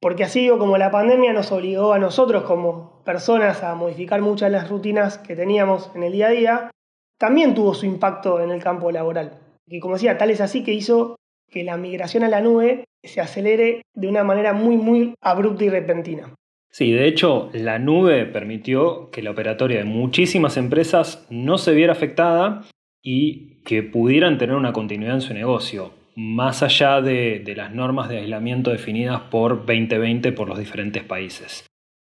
Porque 0.00 0.24
así 0.24 0.48
como 0.48 0.78
la 0.78 0.90
pandemia 0.90 1.32
nos 1.32 1.50
obligó 1.50 1.92
a 1.92 1.98
nosotros 1.98 2.44
como 2.44 3.02
personas 3.04 3.62
a 3.62 3.74
modificar 3.74 4.20
muchas 4.20 4.50
de 4.50 4.58
las 4.58 4.68
rutinas 4.68 5.18
que 5.18 5.34
teníamos 5.34 5.90
en 5.94 6.04
el 6.04 6.12
día 6.12 6.28
a 6.28 6.30
día, 6.30 6.70
también 7.18 7.54
tuvo 7.54 7.74
su 7.74 7.86
impacto 7.86 8.40
en 8.40 8.50
el 8.50 8.62
campo 8.62 8.92
laboral. 8.92 9.40
Y 9.66 9.80
como 9.80 9.94
decía, 9.94 10.16
tal 10.16 10.30
es 10.30 10.40
así 10.40 10.62
que 10.62 10.72
hizo 10.72 11.16
que 11.50 11.64
la 11.64 11.76
migración 11.76 12.22
a 12.22 12.28
la 12.28 12.40
nube 12.40 12.84
se 13.02 13.20
acelere 13.20 13.82
de 13.94 14.08
una 14.08 14.24
manera 14.24 14.52
muy, 14.52 14.76
muy 14.76 15.14
abrupta 15.20 15.64
y 15.64 15.70
repentina. 15.70 16.34
Sí, 16.70 16.92
de 16.92 17.08
hecho, 17.08 17.50
la 17.52 17.78
nube 17.78 18.26
permitió 18.26 19.10
que 19.10 19.22
la 19.22 19.30
operatoria 19.30 19.78
de 19.78 19.84
muchísimas 19.84 20.56
empresas 20.56 21.26
no 21.30 21.58
se 21.58 21.72
viera 21.72 21.92
afectada 21.92 22.62
y 23.02 23.62
que 23.64 23.82
pudieran 23.82 24.38
tener 24.38 24.54
una 24.54 24.72
continuidad 24.72 25.14
en 25.14 25.20
su 25.22 25.34
negocio, 25.34 25.92
más 26.18 26.64
allá 26.64 27.00
de, 27.00 27.44
las 27.56 27.72
normas 27.72 28.08
de 28.08 28.18
aislamiento 28.18 28.72
definidas 28.72 29.20
por 29.30 29.64
2020 29.64 30.32
por 30.32 30.48
los 30.48 30.58
diferentes 30.58 31.04
países. 31.04 31.64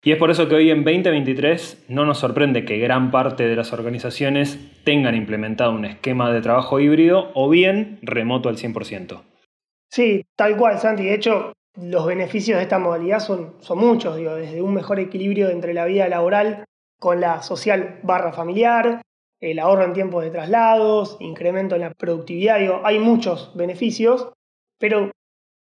Y 0.04 0.12
es 0.12 0.18
por 0.18 0.32
eso 0.32 0.50
que 0.50 0.56
hoy 0.56 0.72
en 0.72 0.84
2023 0.84 1.86
no 1.88 2.04
nos 2.04 2.18
sorprende 2.18 2.66
que 2.66 2.80
gran 2.80 3.12
parte 3.12 3.48
de 3.48 3.56
las 3.56 3.74
organizaciones 3.74 4.58
tengan 4.84 5.14
implementado 5.14 5.72
un 5.74 5.86
esquema 5.86 6.32
de 6.32 6.42
trabajo 6.42 6.80
híbrido 6.80 7.30
o 7.36 7.48
bien 7.48 8.00
remoto 8.02 8.50
al 8.50 8.58
100%. 8.58 9.22
Sí, 9.92 10.26
tal 10.36 10.58
cual, 10.58 10.80
Santi. 10.80 11.04
De 11.04 11.14
hecho, 11.14 11.54
los 11.80 12.08
beneficios 12.08 12.58
de 12.58 12.64
esta 12.64 12.80
modalidad 12.80 13.20
son, 13.20 13.54
son 13.60 13.78
muchos, 13.78 14.18
digo, 14.18 14.34
desde 14.34 14.64
un 14.64 14.74
mejor 14.74 15.00
equilibrio 15.00 15.52
entre 15.52 15.76
la 15.76 15.86
vida 15.86 16.10
laboral 16.10 16.66
con 17.00 17.22
la 17.22 17.44
social 17.44 18.00
barra 18.02 18.34
familiar, 18.34 19.04
el 19.42 19.60
ahorro 19.60 19.84
en 19.84 19.94
tiempos 19.94 20.24
de 20.24 20.30
traslados, 20.30 21.18
incremento 21.20 21.76
en 21.76 21.82
la 21.82 21.94
productividad, 21.94 22.60
digo, 22.60 22.82
hay 22.84 23.00
muchos 23.00 23.52
beneficios, 23.56 24.32
pero 24.80 25.12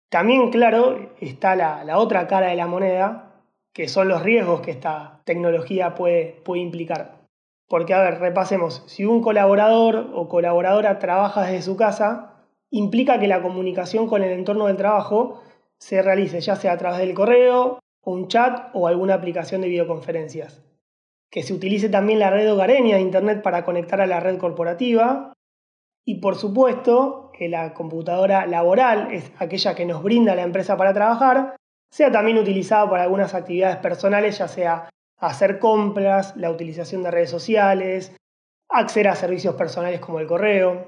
también, 0.10 0.52
claro, 0.52 1.14
está 1.20 1.56
la, 1.56 1.84
la 1.84 1.98
otra 1.98 2.28
cara 2.28 2.48
de 2.48 2.56
la 2.56 2.68
moneda, 2.68 3.42
que 3.74 3.88
son 3.88 4.10
los 4.10 4.22
riesgos 4.24 4.62
que 4.62 4.72
esta 4.72 5.22
tecnología 5.24 5.96
puede, 5.96 6.42
puede 6.44 6.62
implicar. 6.62 7.20
Porque, 7.68 7.94
a 7.94 8.02
ver, 8.02 8.20
repasemos, 8.20 8.84
si 8.88 9.06
un 9.06 9.22
colaborador 9.22 10.10
o 10.14 10.28
colaboradora 10.28 11.00
trabaja 11.00 11.44
desde 11.44 11.62
su 11.62 11.78
casa, 11.78 12.34
implica 12.72 13.20
que 13.20 13.28
la 13.28 13.42
comunicación 13.42 14.08
con 14.08 14.24
el 14.24 14.32
entorno 14.32 14.66
del 14.68 14.78
trabajo 14.78 15.42
se 15.78 16.02
realice 16.02 16.42
ya 16.42 16.56
sea 16.56 16.74
a 16.74 16.78
través 16.78 17.00
del 17.00 17.14
correo, 17.14 17.80
un 18.04 18.28
chat 18.28 18.70
o 18.74 18.88
alguna 18.88 19.14
aplicación 19.14 19.62
de 19.62 19.70
videoconferencias. 19.70 20.64
Que 21.32 21.44
se 21.44 21.54
utilice 21.54 21.90
también 21.90 22.20
la 22.20 22.30
red 22.30 22.52
hogareña 22.52 22.96
de 22.96 23.02
Internet 23.02 23.42
para 23.42 23.64
conectar 23.64 24.02
a 24.02 24.08
la 24.08 24.20
red 24.20 24.38
corporativa. 24.38 25.34
Y 26.06 26.22
por 26.22 26.36
supuesto 26.36 27.32
que 27.34 27.50
la 27.50 27.74
computadora 27.74 28.48
laboral 28.48 29.12
es 29.12 29.32
aquella 29.38 29.76
que 29.76 29.86
nos 29.86 30.02
brinda 30.02 30.36
la 30.36 30.42
empresa 30.42 30.76
para 30.76 30.94
trabajar, 30.94 31.56
sea 31.92 32.12
también 32.12 32.38
utilizado 32.38 32.90
para 32.90 33.04
algunas 33.04 33.34
actividades 33.34 33.78
personales, 33.78 34.38
ya 34.38 34.48
sea 34.48 34.90
hacer 35.20 35.60
compras, 35.60 36.36
la 36.36 36.50
utilización 36.50 37.04
de 37.04 37.12
redes 37.12 37.30
sociales, 37.30 38.16
acceder 38.70 39.10
a 39.10 39.16
servicios 39.16 39.56
personales 39.56 40.00
como 40.00 40.20
el 40.20 40.28
correo. 40.28 40.86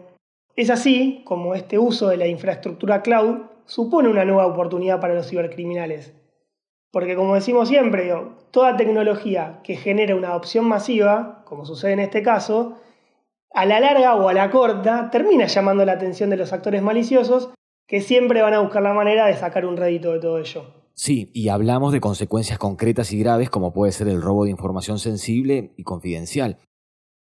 Es 0.55 0.69
así 0.69 1.23
como 1.25 1.55
este 1.55 1.79
uso 1.79 2.07
de 2.09 2.17
la 2.17 2.27
infraestructura 2.27 3.01
cloud 3.01 3.45
supone 3.65 4.09
una 4.09 4.25
nueva 4.25 4.47
oportunidad 4.47 4.99
para 4.99 5.13
los 5.13 5.29
cibercriminales. 5.29 6.13
Porque 6.91 7.15
como 7.15 7.35
decimos 7.35 7.69
siempre, 7.69 8.13
toda 8.51 8.75
tecnología 8.75 9.61
que 9.63 9.77
genera 9.77 10.15
una 10.15 10.29
adopción 10.29 10.65
masiva, 10.65 11.43
como 11.45 11.65
sucede 11.65 11.93
en 11.93 11.99
este 12.01 12.21
caso, 12.21 12.77
a 13.53 13.65
la 13.65 13.79
larga 13.79 14.15
o 14.15 14.27
a 14.27 14.33
la 14.33 14.51
corta 14.51 15.09
termina 15.09 15.47
llamando 15.47 15.85
la 15.85 15.93
atención 15.93 16.29
de 16.29 16.37
los 16.37 16.53
actores 16.53 16.81
maliciosos 16.81 17.49
que 17.87 18.01
siempre 18.01 18.41
van 18.41 18.53
a 18.53 18.59
buscar 18.59 18.81
la 18.83 18.93
manera 18.93 19.25
de 19.25 19.35
sacar 19.35 19.65
un 19.65 19.77
rédito 19.77 20.13
de 20.13 20.19
todo 20.19 20.37
ello. 20.37 20.63
Sí, 20.93 21.31
y 21.33 21.49
hablamos 21.49 21.93
de 21.93 22.01
consecuencias 22.01 22.59
concretas 22.59 23.11
y 23.11 23.19
graves 23.19 23.49
como 23.49 23.73
puede 23.73 23.91
ser 23.91 24.07
el 24.07 24.21
robo 24.21 24.45
de 24.45 24.51
información 24.51 24.99
sensible 24.99 25.73
y 25.77 25.83
confidencial, 25.83 26.57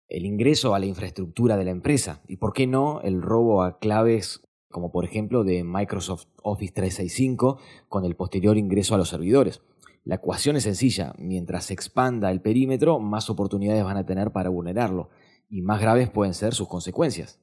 el 0.08 0.26
ingreso 0.26 0.74
a 0.74 0.78
la 0.78 0.86
infraestructura 0.86 1.56
de 1.56 1.64
la 1.64 1.70
empresa 1.70 2.22
y, 2.28 2.36
por 2.36 2.52
qué 2.52 2.66
no, 2.66 3.00
el 3.02 3.22
robo 3.22 3.62
a 3.62 3.78
claves 3.78 4.42
como 4.74 4.90
por 4.90 5.04
ejemplo 5.04 5.44
de 5.44 5.62
Microsoft 5.62 6.26
Office 6.42 6.72
365 6.72 7.60
con 7.88 8.04
el 8.04 8.16
posterior 8.16 8.58
ingreso 8.58 8.96
a 8.96 8.98
los 8.98 9.08
servidores. 9.08 9.62
La 10.02 10.16
ecuación 10.16 10.56
es 10.56 10.64
sencilla, 10.64 11.12
mientras 11.16 11.66
se 11.66 11.74
expanda 11.74 12.28
el 12.32 12.40
perímetro, 12.40 12.98
más 12.98 13.30
oportunidades 13.30 13.84
van 13.84 13.98
a 13.98 14.04
tener 14.04 14.32
para 14.32 14.48
vulnerarlo 14.48 15.10
y 15.48 15.62
más 15.62 15.80
graves 15.80 16.10
pueden 16.10 16.34
ser 16.34 16.54
sus 16.54 16.66
consecuencias. 16.66 17.40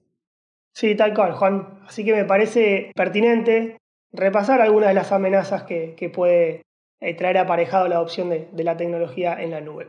Sí, 0.73 0.93
tal 0.93 1.13
cual, 1.13 1.31
Juan. 1.31 1.79
Así 1.87 2.03
que 2.03 2.13
me 2.13 2.25
parece 2.25 2.91
pertinente 2.95 3.77
repasar 4.11 4.59
algunas 4.59 4.89
de 4.89 4.95
las 4.95 5.13
amenazas 5.13 5.63
que, 5.63 6.11
puede 6.13 6.63
eh, 6.99 7.13
traer 7.13 7.37
aparejado 7.37 7.87
la 7.87 7.95
adopción 7.95 8.29
de, 8.29 8.49
de, 8.51 8.63
la 8.65 8.75
tecnología 8.75 9.41
en 9.41 9.51
la 9.51 9.61
nube. 9.61 9.87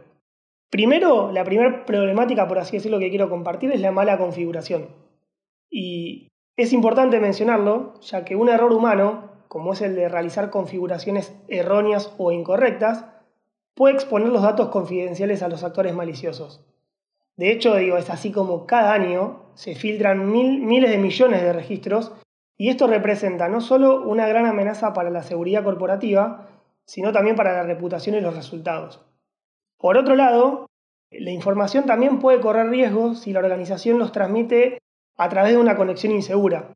Primero, 0.71 1.33
la 1.33 1.43
primera 1.43 1.85
problemática, 1.85 2.47
por 2.47 2.61
así 2.61 2.77
decirlo, 2.77 3.01
que 3.01 3.11
quiero 3.11 3.29
compartir 3.29 3.73
es 3.73 3.81
la 3.81 3.91
mala 3.91 4.17
configuración. 4.17 4.91
Y 5.69 6.29
es 6.57 6.73
importante 6.73 7.21
mencionarlo, 7.21 7.95
ya 8.01 8.25
que 8.25 8.37
un 8.37 8.49
error 8.49 8.73
humano, 8.73 9.31
como 9.49 9.73
es 9.73 9.81
el 9.81 9.95
de 9.97 10.09
realizar 10.09 10.51
configuraciones 10.51 11.35
erróneas 11.49 12.15
o 12.19 12.33
incorrectas, 12.33 13.07
puede 13.75 13.95
exponer 13.95 14.29
los 14.29 14.43
datos 14.43 14.69
confidenciales 14.69 15.43
a 15.43 15.49
los 15.49 15.65
actores 15.65 15.95
maliciosos. 15.95 16.65
De 17.37 17.51
hecho, 17.51 17.75
digo, 17.77 17.97
es 17.97 18.11
así 18.11 18.31
como 18.31 18.67
cada 18.67 18.93
año 18.93 19.51
se 19.55 19.75
filtran 19.75 20.31
miles 20.31 20.91
de 20.91 20.99
millones 20.99 21.43
de 21.43 21.53
registros 21.53 22.13
y 22.59 22.69
esto 22.69 22.87
representa 22.87 23.49
no 23.49 23.61
solo 23.61 24.03
una 24.03 24.27
gran 24.27 24.47
amenaza 24.47 24.93
para 24.93 25.11
la 25.11 25.23
seguridad 25.23 25.65
corporativa, 25.65 26.49
sino 26.85 27.13
también 27.13 27.37
para 27.37 27.53
la 27.55 27.63
reputación 27.63 28.17
y 28.17 28.21
los 28.21 28.37
resultados. 28.37 29.01
Por 29.79 29.97
otro 29.97 30.15
lado, 30.15 30.67
la 31.11 31.31
información 31.31 31.87
también 31.87 32.19
puede 32.19 32.41
correr 32.41 32.69
riesgos 32.69 33.21
si 33.21 33.33
la 33.33 33.41
organización 33.41 33.99
los 33.99 34.13
transmite 34.13 34.82
a 35.17 35.29
través 35.29 35.53
de 35.53 35.59
una 35.59 35.77
conexión 35.77 36.13
insegura. 36.13 36.75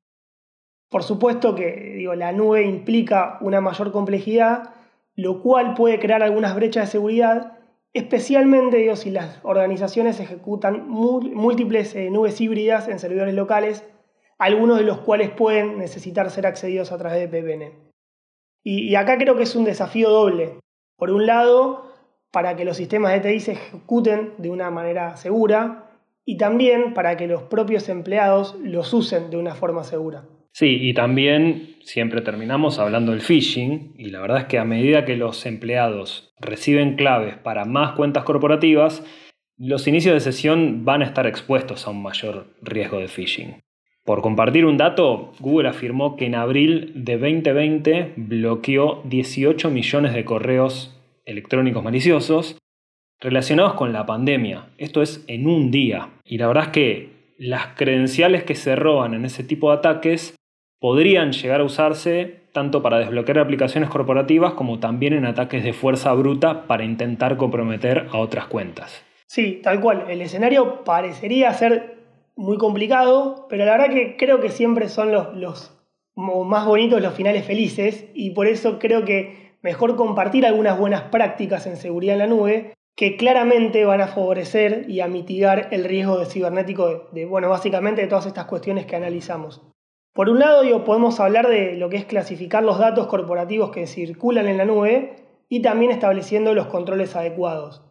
Por 0.88 1.02
supuesto 1.02 1.54
que 1.54 1.94
digo, 1.96 2.14
la 2.14 2.32
nube 2.32 2.64
implica 2.64 3.38
una 3.40 3.60
mayor 3.60 3.92
complejidad, 3.92 4.74
lo 5.14 5.42
cual 5.42 5.74
puede 5.74 5.98
crear 5.98 6.22
algunas 6.22 6.54
brechas 6.54 6.86
de 6.86 6.92
seguridad, 6.92 7.58
especialmente 7.92 8.76
digo, 8.76 8.96
si 8.96 9.10
las 9.10 9.40
organizaciones 9.42 10.20
ejecutan 10.20 10.88
múltiples 10.88 11.94
eh, 11.94 12.10
nubes 12.10 12.40
híbridas 12.40 12.88
en 12.88 12.98
servidores 12.98 13.34
locales 13.34 13.84
algunos 14.38 14.78
de 14.78 14.84
los 14.84 14.98
cuales 14.98 15.30
pueden 15.30 15.78
necesitar 15.78 16.30
ser 16.30 16.46
accedidos 16.46 16.92
a 16.92 16.98
través 16.98 17.18
de 17.18 17.28
PPN. 17.28 17.72
Y, 18.62 18.94
acá 18.96 19.16
creo 19.16 19.36
que 19.36 19.44
es 19.44 19.54
un 19.54 19.64
desafío 19.64 20.10
doble. 20.10 20.58
Por 20.96 21.10
un 21.10 21.26
lado, 21.26 21.92
para 22.32 22.56
que 22.56 22.64
los 22.64 22.76
sistemas 22.76 23.12
de 23.12 23.20
TI 23.20 23.40
se 23.40 23.52
ejecuten 23.52 24.34
de 24.38 24.50
una 24.50 24.70
manera 24.70 25.16
segura 25.16 25.85
y 26.26 26.36
también 26.36 26.92
para 26.92 27.16
que 27.16 27.28
los 27.28 27.44
propios 27.44 27.88
empleados 27.88 28.56
los 28.62 28.92
usen 28.92 29.30
de 29.30 29.38
una 29.38 29.54
forma 29.54 29.84
segura. 29.84 30.24
Sí, 30.52 30.78
y 30.82 30.92
también 30.92 31.76
siempre 31.82 32.20
terminamos 32.20 32.78
hablando 32.78 33.12
del 33.12 33.20
phishing, 33.20 33.94
y 33.96 34.10
la 34.10 34.20
verdad 34.20 34.38
es 34.38 34.44
que 34.46 34.58
a 34.58 34.64
medida 34.64 35.04
que 35.04 35.16
los 35.16 35.46
empleados 35.46 36.34
reciben 36.40 36.96
claves 36.96 37.36
para 37.36 37.64
más 37.64 37.92
cuentas 37.92 38.24
corporativas, 38.24 39.04
los 39.56 39.86
inicios 39.86 40.14
de 40.14 40.20
sesión 40.20 40.84
van 40.84 41.02
a 41.02 41.06
estar 41.06 41.26
expuestos 41.26 41.86
a 41.86 41.90
un 41.90 42.02
mayor 42.02 42.48
riesgo 42.60 42.98
de 42.98 43.08
phishing. 43.08 43.60
Por 44.04 44.20
compartir 44.20 44.66
un 44.66 44.76
dato, 44.76 45.32
Google 45.40 45.68
afirmó 45.68 46.16
que 46.16 46.26
en 46.26 46.34
abril 46.34 46.92
de 46.94 47.18
2020 47.18 48.14
bloqueó 48.16 49.02
18 49.04 49.70
millones 49.70 50.12
de 50.12 50.24
correos 50.24 50.98
electrónicos 51.24 51.84
maliciosos 51.84 52.56
relacionados 53.20 53.74
con 53.74 53.92
la 53.92 54.06
pandemia. 54.06 54.66
Esto 54.78 55.02
es 55.02 55.24
en 55.26 55.46
un 55.46 55.70
día. 55.70 56.10
Y 56.24 56.38
la 56.38 56.48
verdad 56.48 56.64
es 56.64 56.70
que 56.70 57.16
las 57.38 57.68
credenciales 57.76 58.44
que 58.44 58.54
se 58.54 58.76
roban 58.76 59.14
en 59.14 59.24
ese 59.24 59.44
tipo 59.44 59.70
de 59.70 59.78
ataques 59.78 60.34
podrían 60.80 61.32
llegar 61.32 61.60
a 61.60 61.64
usarse 61.64 62.46
tanto 62.52 62.82
para 62.82 62.98
desbloquear 62.98 63.38
aplicaciones 63.38 63.90
corporativas 63.90 64.54
como 64.54 64.78
también 64.78 65.12
en 65.12 65.26
ataques 65.26 65.62
de 65.62 65.72
fuerza 65.72 66.12
bruta 66.14 66.66
para 66.66 66.84
intentar 66.84 67.36
comprometer 67.36 68.08
a 68.12 68.18
otras 68.18 68.46
cuentas. 68.46 69.04
Sí, 69.26 69.60
tal 69.62 69.80
cual. 69.80 70.06
El 70.08 70.22
escenario 70.22 70.84
parecería 70.84 71.52
ser 71.52 71.96
muy 72.36 72.56
complicado, 72.56 73.46
pero 73.48 73.64
la 73.64 73.72
verdad 73.72 73.92
que 73.92 74.16
creo 74.16 74.40
que 74.40 74.50
siempre 74.50 74.88
son 74.88 75.12
los, 75.12 75.34
los 75.34 75.72
más 76.16 76.64
bonitos 76.66 77.02
los 77.02 77.14
finales 77.14 77.44
felices 77.44 78.06
y 78.14 78.30
por 78.30 78.46
eso 78.46 78.78
creo 78.78 79.04
que 79.04 79.56
mejor 79.60 79.96
compartir 79.96 80.46
algunas 80.46 80.78
buenas 80.78 81.02
prácticas 81.02 81.66
en 81.66 81.76
seguridad 81.76 82.14
en 82.14 82.20
la 82.20 82.26
nube 82.26 82.75
que 82.96 83.18
claramente 83.18 83.84
van 83.84 84.00
a 84.00 84.08
favorecer 84.08 84.86
y 84.88 85.00
a 85.00 85.06
mitigar 85.06 85.68
el 85.70 85.84
riesgo 85.84 86.18
de 86.18 86.24
cibernético 86.24 87.08
de, 87.12 87.26
bueno, 87.26 87.50
básicamente 87.50 88.00
de 88.00 88.08
todas 88.08 88.24
estas 88.24 88.46
cuestiones 88.46 88.86
que 88.86 88.96
analizamos. 88.96 89.60
Por 90.14 90.30
un 90.30 90.38
lado, 90.38 90.84
podemos 90.84 91.20
hablar 91.20 91.46
de 91.46 91.74
lo 91.74 91.90
que 91.90 91.98
es 91.98 92.06
clasificar 92.06 92.62
los 92.62 92.78
datos 92.78 93.06
corporativos 93.06 93.70
que 93.70 93.86
circulan 93.86 94.48
en 94.48 94.56
la 94.56 94.64
nube 94.64 95.16
y 95.50 95.60
también 95.60 95.90
estableciendo 95.90 96.54
los 96.54 96.68
controles 96.68 97.14
adecuados. 97.14 97.82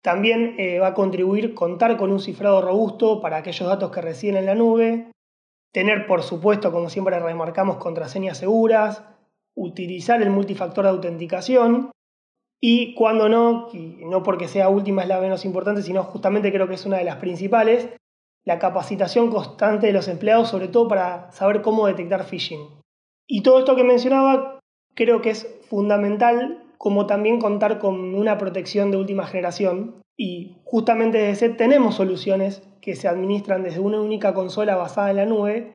También 0.00 0.54
eh, 0.58 0.78
va 0.78 0.88
a 0.88 0.94
contribuir 0.94 1.52
contar 1.52 1.98
con 1.98 2.10
un 2.10 2.18
cifrado 2.18 2.62
robusto 2.62 3.20
para 3.20 3.36
aquellos 3.36 3.68
datos 3.68 3.90
que 3.90 4.00
residen 4.00 4.38
en 4.38 4.46
la 4.46 4.54
nube, 4.54 5.12
tener 5.72 6.06
por 6.06 6.22
supuesto, 6.22 6.72
como 6.72 6.88
siempre 6.88 7.20
remarcamos, 7.20 7.76
contraseñas 7.76 8.38
seguras, 8.38 9.04
utilizar 9.54 10.22
el 10.22 10.30
multifactor 10.30 10.84
de 10.84 10.90
autenticación 10.90 11.90
y 12.64 12.94
cuando 12.94 13.28
no, 13.28 13.68
no 13.72 14.22
porque 14.22 14.46
sea 14.46 14.68
última 14.68 15.02
es 15.02 15.08
la 15.08 15.20
menos 15.20 15.44
importante, 15.44 15.82
sino 15.82 16.04
justamente 16.04 16.52
creo 16.52 16.68
que 16.68 16.74
es 16.74 16.86
una 16.86 16.98
de 16.98 17.04
las 17.04 17.16
principales, 17.16 17.88
la 18.44 18.60
capacitación 18.60 19.30
constante 19.30 19.88
de 19.88 19.92
los 19.92 20.06
empleados, 20.06 20.48
sobre 20.48 20.68
todo 20.68 20.86
para 20.86 21.32
saber 21.32 21.60
cómo 21.60 21.88
detectar 21.88 22.22
phishing. 22.22 22.60
Y 23.26 23.42
todo 23.42 23.58
esto 23.58 23.74
que 23.74 23.82
mencionaba 23.82 24.60
creo 24.94 25.20
que 25.22 25.30
es 25.30 25.52
fundamental 25.68 26.62
como 26.78 27.06
también 27.06 27.40
contar 27.40 27.80
con 27.80 28.14
una 28.14 28.38
protección 28.38 28.92
de 28.92 28.96
última 28.96 29.26
generación. 29.26 30.00
Y 30.16 30.58
justamente 30.62 31.18
desde 31.18 31.48
SET 31.48 31.56
tenemos 31.56 31.96
soluciones 31.96 32.62
que 32.80 32.94
se 32.94 33.08
administran 33.08 33.64
desde 33.64 33.80
una 33.80 34.00
única 34.00 34.34
consola 34.34 34.76
basada 34.76 35.10
en 35.10 35.16
la 35.16 35.26
nube, 35.26 35.74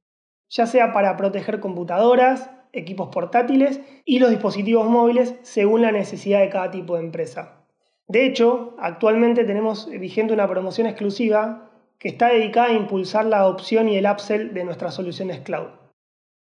ya 0.50 0.66
sea 0.68 0.94
para 0.94 1.18
proteger 1.18 1.60
computadoras, 1.60 2.50
equipos 2.74 3.10
portátiles 3.10 3.82
y 4.06 4.20
los 4.20 4.30
dispositivos 4.30 4.88
móviles 4.88 5.36
según 5.42 5.82
la 5.82 5.92
necesidad 5.92 6.40
de 6.40 6.50
cada 6.50 6.72
tipo 6.72 6.96
de 6.96 7.02
empresa. 7.04 7.66
De 8.08 8.26
hecho, 8.26 8.76
actualmente 8.80 9.44
tenemos 9.44 9.90
vigente 9.90 10.34
una 10.34 10.48
promoción 10.48 10.88
exclusiva 10.88 11.72
que 12.00 12.08
está 12.10 12.30
dedicada 12.30 12.68
a 12.68 12.74
impulsar 12.74 13.26
la 13.26 13.40
adopción 13.40 13.90
y 13.90 13.98
el 13.98 14.06
upsell 14.06 14.54
de 14.54 14.64
nuestras 14.64 14.94
soluciones 14.94 15.40
cloud. 15.42 15.68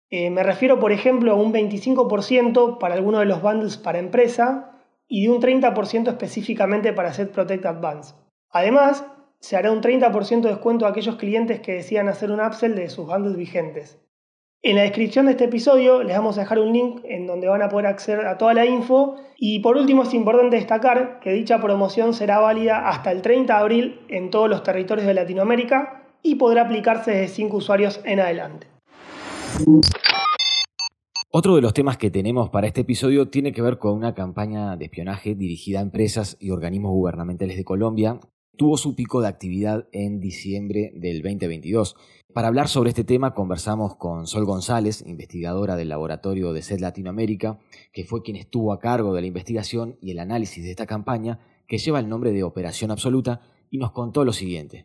Eh, 0.09 0.29
me 0.29 0.43
refiero, 0.43 0.79
por 0.79 0.91
ejemplo, 0.91 1.31
a 1.31 1.35
un 1.35 1.53
25% 1.53 2.77
para 2.77 2.95
alguno 2.95 3.19
de 3.19 3.25
los 3.25 3.41
bundles 3.41 3.77
para 3.77 3.99
empresa 3.99 4.79
y 5.07 5.23
de 5.23 5.29
un 5.29 5.41
30% 5.41 6.07
específicamente 6.07 6.93
para 6.93 7.13
Set 7.13 7.31
Protect 7.31 7.65
Advanced. 7.65 8.15
Además, 8.49 9.05
se 9.39 9.57
hará 9.57 9.71
un 9.71 9.81
30% 9.81 10.41
de 10.41 10.49
descuento 10.49 10.85
a 10.85 10.89
aquellos 10.89 11.17
clientes 11.17 11.59
que 11.59 11.73
decidan 11.73 12.07
hacer 12.07 12.31
un 12.31 12.39
upsell 12.39 12.75
de 12.75 12.89
sus 12.89 13.05
bundles 13.05 13.35
vigentes. 13.35 13.99
En 14.65 14.77
la 14.77 14.83
descripción 14.83 15.25
de 15.25 15.33
este 15.33 15.43
episodio 15.43 16.03
les 16.03 16.15
vamos 16.15 16.37
a 16.37 16.41
dejar 16.41 16.57
un 16.57 16.71
link 16.71 17.01
en 17.03 17.27
donde 17.27 17.49
van 17.49 17.61
a 17.61 17.67
poder 17.67 17.85
acceder 17.85 18.25
a 18.25 18.37
toda 18.37 18.53
la 18.53 18.65
info 18.65 19.17
y 19.35 19.59
por 19.59 19.75
último 19.75 20.03
es 20.03 20.13
importante 20.13 20.55
destacar 20.55 21.19
que 21.19 21.33
dicha 21.33 21.59
promoción 21.59 22.13
será 22.13 22.39
válida 22.39 22.87
hasta 22.87 23.11
el 23.11 23.21
30 23.21 23.53
de 23.53 23.59
abril 23.59 23.99
en 24.07 24.29
todos 24.29 24.49
los 24.49 24.63
territorios 24.63 25.05
de 25.05 25.15
Latinoamérica 25.15 26.05
y 26.21 26.35
podrá 26.35 26.61
aplicarse 26.61 27.11
desde 27.11 27.27
5 27.35 27.57
usuarios 27.57 27.99
en 28.05 28.21
adelante. 28.21 28.67
Otro 31.29 31.55
de 31.57 31.61
los 31.61 31.73
temas 31.73 31.97
que 31.97 32.09
tenemos 32.09 32.49
para 32.49 32.67
este 32.67 32.81
episodio 32.81 33.27
tiene 33.27 33.51
que 33.51 33.61
ver 33.61 33.77
con 33.77 33.97
una 33.97 34.13
campaña 34.13 34.77
de 34.77 34.85
espionaje 34.85 35.35
dirigida 35.35 35.79
a 35.79 35.81
empresas 35.81 36.37
y 36.39 36.51
organismos 36.51 36.93
gubernamentales 36.93 37.57
de 37.57 37.65
Colombia. 37.65 38.17
Tuvo 38.55 38.77
su 38.77 38.95
pico 38.95 39.19
de 39.19 39.27
actividad 39.27 39.87
en 39.91 40.19
diciembre 40.19 40.91
del 40.93 41.23
2022. 41.23 41.95
Para 42.35 42.49
hablar 42.49 42.67
sobre 42.67 42.89
este 42.89 43.03
tema 43.03 43.33
conversamos 43.33 43.95
con 43.95 44.27
Sol 44.27 44.45
González, 44.45 45.03
investigadora 45.07 45.75
del 45.75 45.89
laboratorio 45.89 46.53
de 46.53 46.61
SED 46.61 46.79
Latinoamérica, 46.79 47.57
que 47.91 48.05
fue 48.05 48.21
quien 48.21 48.37
estuvo 48.37 48.71
a 48.71 48.79
cargo 48.79 49.15
de 49.15 49.21
la 49.21 49.27
investigación 49.27 49.97
y 50.01 50.11
el 50.11 50.19
análisis 50.19 50.63
de 50.63 50.69
esta 50.69 50.85
campaña, 50.85 51.39
que 51.67 51.79
lleva 51.79 51.99
el 51.99 52.07
nombre 52.07 52.31
de 52.31 52.43
Operación 52.43 52.91
Absoluta, 52.91 53.41
y 53.71 53.79
nos 53.79 53.91
contó 53.91 54.23
lo 54.23 54.33
siguiente. 54.33 54.83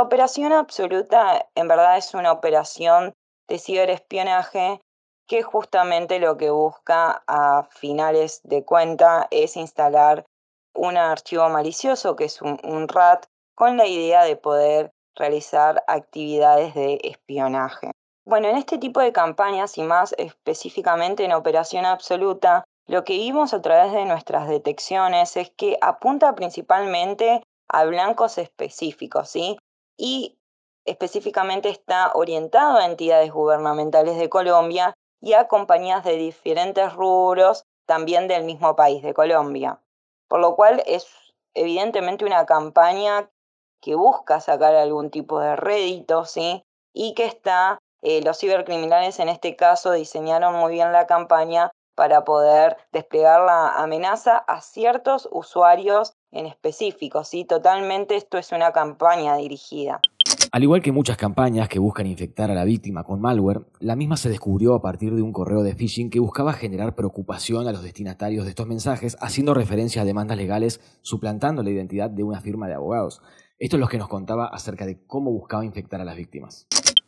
Operación 0.00 0.52
Absoluta 0.54 1.48
en 1.54 1.68
verdad 1.68 1.98
es 1.98 2.14
una 2.14 2.32
operación 2.32 3.12
de 3.46 3.58
ciberespionaje 3.58 4.80
que 5.28 5.42
justamente 5.42 6.18
lo 6.18 6.38
que 6.38 6.48
busca 6.48 7.22
a 7.26 7.68
finales 7.70 8.40
de 8.44 8.64
cuenta 8.64 9.28
es 9.30 9.58
instalar 9.58 10.24
un 10.74 10.96
archivo 10.96 11.48
malicioso, 11.48 12.16
que 12.16 12.24
es 12.24 12.40
un, 12.42 12.88
RAT, 12.88 13.26
con 13.54 13.76
la 13.76 13.86
idea 13.86 14.24
de 14.24 14.36
poder 14.36 14.90
realizar 15.14 15.84
actividades 15.86 16.74
de 16.74 17.00
espionaje. 17.02 17.90
Bueno, 18.24 18.48
en 18.48 18.56
este 18.56 18.78
tipo 18.78 19.00
de 19.00 19.12
campañas 19.12 19.76
y 19.78 19.82
más 19.82 20.14
específicamente 20.16 21.24
en 21.24 21.32
Operación 21.32 21.84
Absoluta, 21.84 22.64
lo 22.86 23.04
que 23.04 23.14
vimos 23.14 23.52
a 23.52 23.60
través 23.60 23.92
de 23.92 24.04
nuestras 24.04 24.48
detecciones 24.48 25.36
es 25.36 25.50
que 25.50 25.76
apunta 25.80 26.34
principalmente 26.34 27.42
a 27.68 27.84
blancos 27.84 28.38
específicos, 28.38 29.30
¿sí? 29.30 29.58
Y 29.96 30.38
específicamente 30.84 31.68
está 31.68 32.12
orientado 32.14 32.78
a 32.78 32.86
entidades 32.86 33.32
gubernamentales 33.32 34.18
de 34.18 34.28
Colombia 34.28 34.94
y 35.20 35.34
a 35.34 35.46
compañías 35.46 36.04
de 36.04 36.16
diferentes 36.16 36.92
rubros 36.92 37.64
también 37.86 38.28
del 38.28 38.44
mismo 38.44 38.74
país 38.74 39.02
de 39.02 39.14
Colombia. 39.14 39.80
Por 40.32 40.40
lo 40.40 40.56
cual 40.56 40.82
es 40.86 41.06
evidentemente 41.52 42.24
una 42.24 42.46
campaña 42.46 43.28
que 43.82 43.94
busca 43.94 44.40
sacar 44.40 44.74
algún 44.74 45.10
tipo 45.10 45.38
de 45.40 45.56
rédito, 45.56 46.24
¿sí? 46.24 46.64
Y 46.94 47.12
que 47.12 47.26
está, 47.26 47.78
eh, 48.00 48.22
los 48.22 48.38
cibercriminales 48.38 49.20
en 49.20 49.28
este 49.28 49.56
caso 49.56 49.92
diseñaron 49.92 50.54
muy 50.54 50.72
bien 50.72 50.90
la 50.90 51.06
campaña 51.06 51.70
para 51.94 52.24
poder 52.24 52.78
desplegar 52.92 53.42
la 53.42 53.72
amenaza 53.74 54.38
a 54.38 54.62
ciertos 54.62 55.28
usuarios 55.30 56.14
en 56.30 56.46
específico, 56.46 57.24
¿sí? 57.24 57.44
Totalmente 57.44 58.16
esto 58.16 58.38
es 58.38 58.52
una 58.52 58.72
campaña 58.72 59.36
dirigida. 59.36 60.00
Al 60.54 60.62
igual 60.62 60.82
que 60.82 60.92
muchas 60.92 61.16
campañas 61.16 61.66
que 61.66 61.78
buscan 61.78 62.06
infectar 62.06 62.50
a 62.50 62.54
la 62.54 62.64
víctima 62.64 63.04
con 63.04 63.22
malware, 63.22 63.62
la 63.80 63.96
misma 63.96 64.18
se 64.18 64.28
descubrió 64.28 64.74
a 64.74 64.82
partir 64.82 65.14
de 65.14 65.22
un 65.22 65.32
correo 65.32 65.62
de 65.62 65.74
phishing 65.74 66.10
que 66.10 66.20
buscaba 66.20 66.52
generar 66.52 66.94
preocupación 66.94 67.66
a 67.66 67.72
los 67.72 67.82
destinatarios 67.82 68.44
de 68.44 68.50
estos 68.50 68.66
mensajes, 68.66 69.16
haciendo 69.22 69.54
referencia 69.54 70.02
a 70.02 70.04
demandas 70.04 70.36
legales, 70.36 70.82
suplantando 71.00 71.62
la 71.62 71.70
identidad 71.70 72.10
de 72.10 72.22
una 72.22 72.42
firma 72.42 72.68
de 72.68 72.74
abogados. 72.74 73.22
Esto 73.58 73.76
es 73.76 73.80
lo 73.80 73.88
que 73.88 73.96
nos 73.96 74.08
contaba 74.08 74.46
acerca 74.46 74.84
de 74.84 74.98
cómo 75.06 75.32
buscaba 75.32 75.64
infectar 75.64 76.02
a 76.02 76.04
las 76.04 76.16
víctimas. 76.16 76.66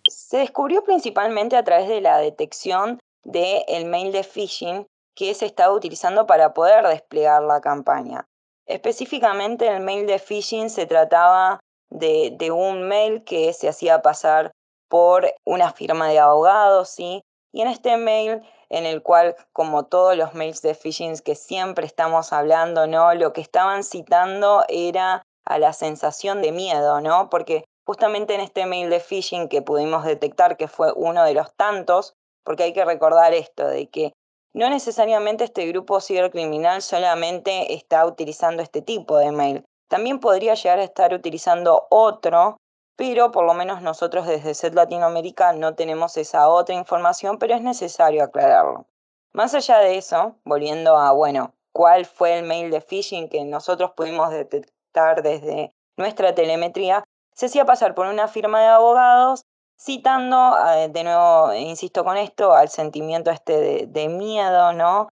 Se 0.09 0.39
descubrió 0.39 0.83
principalmente 0.83 1.57
a 1.57 1.65
través 1.65 1.91
de 1.91 2.01
la 2.01 2.17
detección 2.17 2.99
del 3.25 3.85
mail 3.85 4.11
de 4.11 4.23
phishing 4.23 4.87
que 5.15 5.35
se 5.35 5.45
estaba 5.45 5.75
utilizando 5.75 6.27
para 6.27 6.55
poder 6.55 6.87
desplegar 6.87 7.43
la 7.43 7.61
campaña. 7.61 8.25
Específicamente 8.65 9.69
el 9.69 9.83
mail 9.83 10.07
de 10.07 10.19
phishing 10.19 10.71
se 10.71 10.87
trataba 10.87 11.61
de, 11.95 12.51
un 12.51 12.89
mail 12.89 13.25
que 13.25 13.53
se 13.53 13.69
hacía 13.69 14.03
pasar 14.03 14.53
por 14.89 15.33
una 15.45 15.73
firma 15.73 16.09
de 16.09 16.19
abogados, 16.19 16.91
¿sí? 16.91 17.23
Y 17.53 17.63
en 17.63 17.69
este 17.69 17.97
mail, 17.97 18.43
en 18.69 18.85
el 18.85 19.03
cual, 19.03 19.37
como 19.53 19.87
todos 19.87 20.17
los 20.17 20.35
mails 20.35 20.61
de 20.61 20.75
phishing 20.75 21.19
que 21.19 21.37
siempre 21.37 21.87
estamos 21.87 22.33
hablando, 22.33 22.87
¿no? 22.87 23.15
Lo 23.15 23.33
que 23.33 23.41
estaban 23.41 23.85
citando 23.85 24.65
era 24.69 25.23
a 25.47 25.59
la 25.59 25.73
sensación 25.73 26.43
de 26.43 26.53
miedo, 26.53 27.01
¿no? 27.01 27.31
Porque 27.31 27.65
justamente 27.87 28.35
en 28.35 28.41
este 28.41 28.67
mail 28.67 28.91
de 28.91 29.01
phishing 29.01 29.49
que 29.49 29.63
pudimos 29.63 30.05
detectar 30.05 30.57
que 30.57 30.69
fue 30.69 30.93
uno 30.97 31.25
de 31.25 31.35
los 31.35 31.55
tantos, 31.55 32.15
porque 32.45 32.65
hay 32.65 32.73
que 32.73 32.85
recordar 32.85 33.35
esto, 33.35 33.67
de 33.67 33.89
que 33.89 34.13
no 34.53 34.69
necesariamente 34.69 35.45
este 35.45 35.67
grupo 35.67 36.01
cibercriminal 36.01 36.83
solamente 36.83 37.75
está 37.75 38.05
utilizando 38.07 38.63
este 38.63 38.83
tipo 38.83 39.19
de 39.19 39.33
mail, 39.33 39.65
también 39.95 40.19
podría 40.19 40.55
llegar 40.55 40.81
a 40.81 40.83
estar 40.83 41.15
utilizando 41.15 41.87
otro, 41.89 42.57
pero 42.97 43.31
por 43.31 43.47
lo 43.47 43.55
menos 43.55 43.81
nosotros 43.81 44.27
desde 44.27 44.53
SET 44.53 44.75
Latinoamérica 44.75 45.53
no 45.53 45.77
tenemos 45.77 46.17
esa 46.17 46.49
otra 46.49 46.75
información, 46.75 47.39
pero 47.39 47.55
es 47.55 47.63
necesario 47.63 48.25
aclararlo. 48.25 48.87
Más 49.33 49.55
allá 49.55 49.79
de 49.79 49.97
eso, 49.97 50.35
volviendo 50.45 50.97
a, 50.97 51.13
bueno, 51.13 51.55
cuál 51.73 52.07
fue 52.07 52.37
el 52.37 52.45
mail 52.45 52.73
de 52.73 52.81
phishing 52.81 53.29
que 53.29 53.45
nosotros 53.45 53.93
pudimos 53.93 54.31
detectar 54.31 55.23
desde 55.23 55.73
nuestra 55.97 56.35
telemetría, 56.35 57.05
se 57.33 57.47
hacía 57.47 57.65
pasar 57.65 57.95
por 57.95 58.09
una 58.09 58.27
firma 58.27 58.63
de 58.63 58.67
abogados 58.67 59.45
citando, 59.81 60.57
de 60.91 61.05
nuevo, 61.05 61.55
insisto 61.55 62.03
con 62.03 62.17
esto, 62.17 62.53
al 62.53 62.69
sentimiento 62.69 63.31
este 63.31 63.87
de, 63.87 64.09
miedo, 64.09 64.73
¿no? 64.73 65.09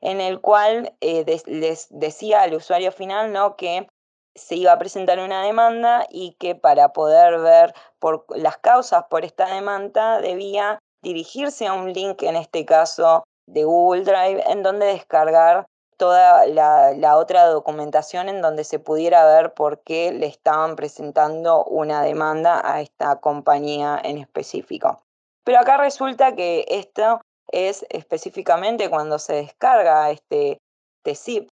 En 0.00 0.20
el 0.20 0.40
cual 0.40 0.96
eh, 1.00 1.24
les 1.46 1.86
decía 1.90 2.42
al 2.42 2.54
usuario 2.54 2.90
final, 2.90 3.32
¿no? 3.32 3.54
Que 3.54 3.86
se 4.34 4.56
iba 4.56 4.72
a 4.72 4.78
presentar 4.78 5.18
una 5.18 5.42
demanda 5.42 6.06
y 6.10 6.32
que 6.38 6.54
para 6.54 6.92
poder 6.92 7.38
ver 7.38 7.74
por 7.98 8.26
las 8.36 8.58
causas 8.58 9.04
por 9.08 9.24
esta 9.24 9.54
demanda 9.54 10.20
debía 10.20 10.78
dirigirse 11.02 11.66
a 11.66 11.74
un 11.74 11.92
link, 11.92 12.22
en 12.22 12.36
este 12.36 12.64
caso 12.64 13.24
de 13.46 13.64
Google 13.64 14.02
Drive, 14.04 14.42
en 14.50 14.62
donde 14.62 14.86
descargar 14.86 15.66
toda 15.96 16.46
la, 16.46 17.16
otra 17.16 17.46
documentación 17.46 18.28
en 18.28 18.42
donde 18.42 18.64
se 18.64 18.78
pudiera 18.78 19.24
ver 19.24 19.54
por 19.54 19.82
qué 19.82 20.12
le 20.12 20.26
estaban 20.26 20.76
presentando 20.76 21.64
una 21.64 22.02
demanda 22.02 22.60
a 22.64 22.80
esta 22.80 23.20
compañía 23.20 24.00
en 24.02 24.18
específico. 24.18 25.00
Pero 25.44 25.60
acá 25.60 25.76
resulta 25.76 26.34
que 26.34 26.64
esto 26.68 27.20
es 27.52 27.86
específicamente 27.90 28.90
cuando 28.90 29.18
se 29.18 29.34
descarga 29.34 30.10
este, 30.10 30.58
este 31.04 31.14
zip 31.14 31.48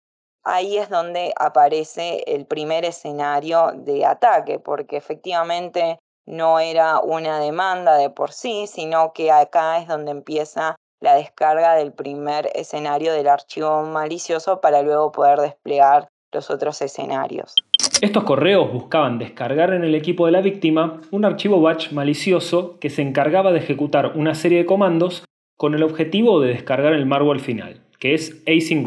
ahí 0.48 0.78
es 0.78 0.90
donde 0.90 1.34
aparece 1.38 2.24
el 2.26 2.46
primer 2.46 2.86
escenario 2.86 3.74
de 3.76 4.06
ataque, 4.06 4.60
porque 4.60 4.98
efectivamente 4.98 6.00
no 6.26 6.60
era 6.60 7.00
una 7.00 7.40
demanda 7.40 7.98
de 7.98 8.10
por 8.10 8.32
sí, 8.32 8.66
sino 8.68 9.14
que 9.14 9.32
acá 9.32 9.80
es 9.80 9.88
donde 9.88 10.12
empieza 10.12 10.76
la 11.02 11.16
descarga 11.16 11.76
del 11.76 11.92
primer 11.92 12.50
escenario 12.56 13.14
del 13.14 13.28
archivo 13.28 13.84
malicioso 13.84 14.62
para 14.62 14.82
luego 14.82 15.12
poder 15.12 15.40
desplegar 15.40 16.08
los 16.34 16.50
otros 16.50 16.82
escenarios. 16.82 17.54
Estos 18.02 18.24
correos 18.24 18.72
buscaban 18.72 19.20
descargar 19.20 19.74
en 19.74 19.84
el 19.84 19.96
equipo 19.96 20.26
de 20.26 20.32
la 20.32 20.42
víctima 20.42 21.02
un 21.12 21.26
archivo 21.26 21.62
batch 21.62 21.92
malicioso 21.92 22.80
que 22.80 22.90
se 22.90 23.02
encargaba 23.02 23.52
de 23.52 23.60
ejecutar 23.60 24.14
una 24.16 24.36
serie 24.36 24.60
de 24.60 24.66
comandos 24.66 25.24
con 25.58 25.74
el 25.76 25.84
objetivo 25.84 26.40
de 26.40 26.50
descargar 26.50 26.94
el 26.94 27.06
malware 27.06 27.40
final, 27.40 27.82
que 28.00 28.14
es 28.14 28.44
async 28.48 28.86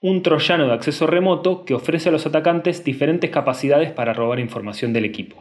un 0.00 0.22
troyano 0.22 0.66
de 0.66 0.74
acceso 0.74 1.06
remoto 1.06 1.64
que 1.64 1.74
ofrece 1.74 2.08
a 2.08 2.12
los 2.12 2.26
atacantes 2.26 2.84
diferentes 2.84 3.30
capacidades 3.30 3.92
para 3.92 4.12
robar 4.12 4.40
información 4.40 4.92
del 4.92 5.04
equipo. 5.04 5.36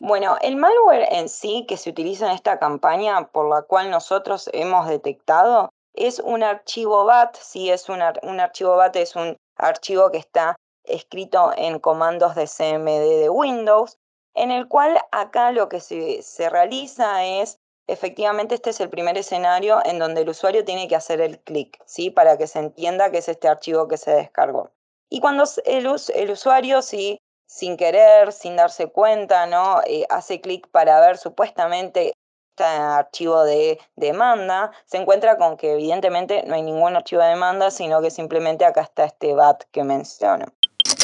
Bueno, 0.00 0.36
el 0.42 0.56
malware 0.56 1.08
en 1.10 1.28
sí 1.28 1.64
que 1.66 1.76
se 1.76 1.90
utiliza 1.90 2.26
en 2.26 2.32
esta 2.32 2.58
campaña, 2.58 3.28
por 3.28 3.48
la 3.48 3.62
cual 3.62 3.90
nosotros 3.90 4.50
hemos 4.52 4.88
detectado, 4.88 5.70
es 5.94 6.20
un 6.20 6.42
archivo 6.42 7.04
BAT. 7.04 7.36
Si 7.36 7.70
es 7.70 7.88
un, 7.88 8.02
archivo 8.02 8.76
BAT, 8.76 8.96
es 8.96 9.16
un 9.16 9.36
archivo 9.56 10.10
que 10.10 10.18
está 10.18 10.56
escrito 10.84 11.52
en 11.56 11.78
comandos 11.78 12.34
de 12.34 12.46
CMD 12.46 13.20
de 13.20 13.30
Windows, 13.30 13.98
en 14.34 14.50
el 14.50 14.68
cual 14.68 14.98
acá 15.12 15.50
lo 15.50 15.68
que 15.68 15.80
se, 15.80 16.22
se 16.22 16.50
realiza 16.50 17.24
es 17.24 17.58
efectivamente 17.86 18.54
este 18.54 18.70
es 18.70 18.80
el 18.80 18.90
primer 18.90 19.16
escenario 19.18 19.80
en 19.84 19.98
donde 19.98 20.22
el 20.22 20.28
usuario 20.28 20.64
tiene 20.64 20.88
que 20.88 20.96
hacer 20.96 21.20
el 21.20 21.38
clic, 21.40 21.78
¿sí? 21.86 22.10
Para 22.10 22.36
que 22.36 22.46
se 22.46 22.58
entienda 22.58 23.10
que 23.10 23.18
es 23.18 23.28
este 23.28 23.48
archivo 23.48 23.88
que 23.88 23.96
se 23.96 24.12
descargó. 24.12 24.70
Y 25.08 25.20
cuando 25.20 25.44
el, 25.64 25.86
el 26.14 26.30
usuario, 26.30 26.82
sí, 26.82 27.20
sin 27.46 27.76
querer, 27.76 28.32
sin 28.32 28.56
darse 28.56 28.88
cuenta, 28.88 29.46
¿no? 29.46 29.80
Eh, 29.86 30.04
hace 30.10 30.40
clic 30.40 30.68
para 30.68 31.00
ver 31.00 31.16
supuestamente 31.16 32.12
este 32.56 32.64
archivo 32.64 33.44
de 33.44 33.78
demanda, 33.96 34.72
se 34.86 34.96
encuentra 34.96 35.36
con 35.36 35.56
que 35.56 35.74
evidentemente 35.74 36.42
no 36.46 36.54
hay 36.54 36.62
ningún 36.62 36.96
archivo 36.96 37.22
de 37.22 37.28
demanda, 37.28 37.70
sino 37.70 38.00
que 38.00 38.10
simplemente 38.10 38.64
acá 38.64 38.80
está 38.80 39.04
este 39.04 39.34
BAT 39.34 39.64
que 39.70 39.84
menciono. 39.84 40.46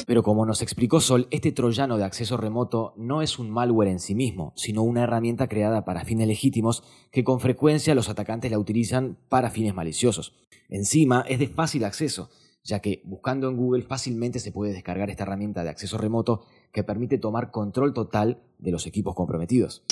Pero 0.07 0.23
como 0.23 0.45
nos 0.47 0.63
explicó 0.63 1.01
Sol, 1.01 1.29
este 1.31 1.53
troyano 1.53 1.97
de 1.97 2.05
acceso 2.05 2.37
remoto 2.37 2.93
no 2.97 3.23
es 3.23 3.39
un 3.39 3.51
malware 3.51 3.89
en 3.89 4.01
sí 4.01 4.15
mismo, 4.15 4.53
sino 4.57 4.83
una 4.83 5.05
herramienta 5.05 5.49
creada 5.49 5.85
para 5.85 6.05
fines 6.05 6.27
legítimos 6.27 6.83
que 7.11 7.25
con 7.25 7.41
frecuencia 7.41 7.95
los 7.95 8.09
atacantes 8.09 8.51
la 8.51 8.59
utilizan 8.59 9.17
para 9.29 9.51
fines 9.51 9.75
maliciosos. 9.75 10.35
Encima 10.69 11.25
es 11.29 11.39
de 11.39 11.49
fácil 11.49 11.85
acceso, 11.85 12.31
ya 12.65 12.81
que 12.81 13.03
buscando 13.05 13.49
en 13.49 13.57
Google 13.57 13.83
fácilmente 13.83 14.39
se 14.39 14.53
puede 14.53 14.73
descargar 14.73 15.11
esta 15.11 15.25
herramienta 15.25 15.63
de 15.63 15.71
acceso 15.71 15.99
remoto 15.99 16.45
que 16.73 16.85
permite 16.85 17.19
tomar 17.19 17.51
control 17.51 17.93
total 17.93 18.43
de 18.59 18.71
los 18.71 18.87
equipos 18.87 19.15
comprometidos. 19.15 19.85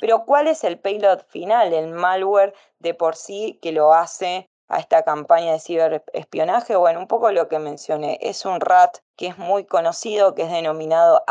Pero 0.00 0.24
¿cuál 0.24 0.46
es 0.46 0.64
el 0.64 0.78
payload 0.78 1.22
final, 1.28 1.72
el 1.72 1.92
malware 1.92 2.54
de 2.78 2.94
por 2.94 3.16
sí 3.16 3.58
que 3.60 3.72
lo 3.72 3.92
hace 3.92 4.46
a 4.68 4.78
esta 4.78 5.02
campaña 5.02 5.52
de 5.52 5.60
ciberespionaje? 5.60 6.76
Bueno, 6.76 7.00
un 7.00 7.08
poco 7.08 7.30
lo 7.32 7.48
que 7.48 7.58
mencioné, 7.58 8.18
es 8.20 8.44
un 8.44 8.60
RAT 8.60 8.98
que 9.16 9.26
es 9.26 9.38
muy 9.38 9.64
conocido, 9.64 10.34
que 10.34 10.42
es 10.42 10.50
denominado 10.50 11.22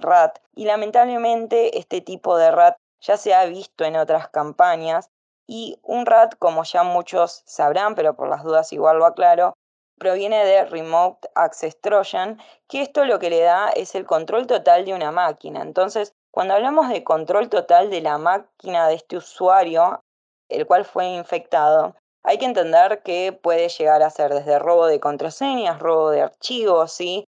rat 0.00 0.38
y 0.54 0.64
lamentablemente 0.64 1.78
este 1.78 2.00
tipo 2.00 2.36
de 2.36 2.50
RAT 2.50 2.76
ya 3.00 3.16
se 3.16 3.34
ha 3.34 3.44
visto 3.44 3.84
en 3.84 3.96
otras 3.96 4.28
campañas 4.28 5.10
y 5.46 5.78
un 5.82 6.06
RAT, 6.06 6.36
como 6.38 6.64
ya 6.64 6.82
muchos 6.84 7.42
sabrán, 7.44 7.94
pero 7.94 8.14
por 8.14 8.28
las 8.28 8.42
dudas 8.42 8.72
igual 8.72 8.98
lo 8.98 9.06
aclaro, 9.06 9.54
proviene 9.98 10.44
de 10.44 10.64
Remote 10.64 11.28
Access 11.34 11.80
Trojan, 11.80 12.40
que 12.68 12.82
esto 12.82 13.04
lo 13.04 13.18
que 13.18 13.30
le 13.30 13.40
da 13.40 13.68
es 13.70 13.94
el 13.94 14.06
control 14.06 14.46
total 14.46 14.84
de 14.84 14.94
una 14.94 15.12
máquina. 15.12 15.62
Entonces, 15.62 16.14
cuando 16.30 16.54
hablamos 16.54 16.88
de 16.88 17.04
control 17.04 17.48
total 17.48 17.90
de 17.90 18.00
la 18.00 18.18
máquina 18.18 18.88
de 18.88 18.94
este 18.94 19.16
usuario, 19.16 20.00
el 20.48 20.66
cual 20.66 20.84
fue 20.84 21.06
infectado, 21.06 21.94
hay 22.24 22.38
que 22.38 22.46
entender 22.46 23.02
que 23.02 23.32
puede 23.32 23.68
llegar 23.68 24.02
a 24.02 24.10
ser 24.10 24.32
desde 24.32 24.58
robo 24.58 24.86
de 24.86 24.98
contraseñas, 24.98 25.78
robo 25.78 26.10
de 26.10 26.22
archivos, 26.22 26.92
¿sí? 26.92 27.24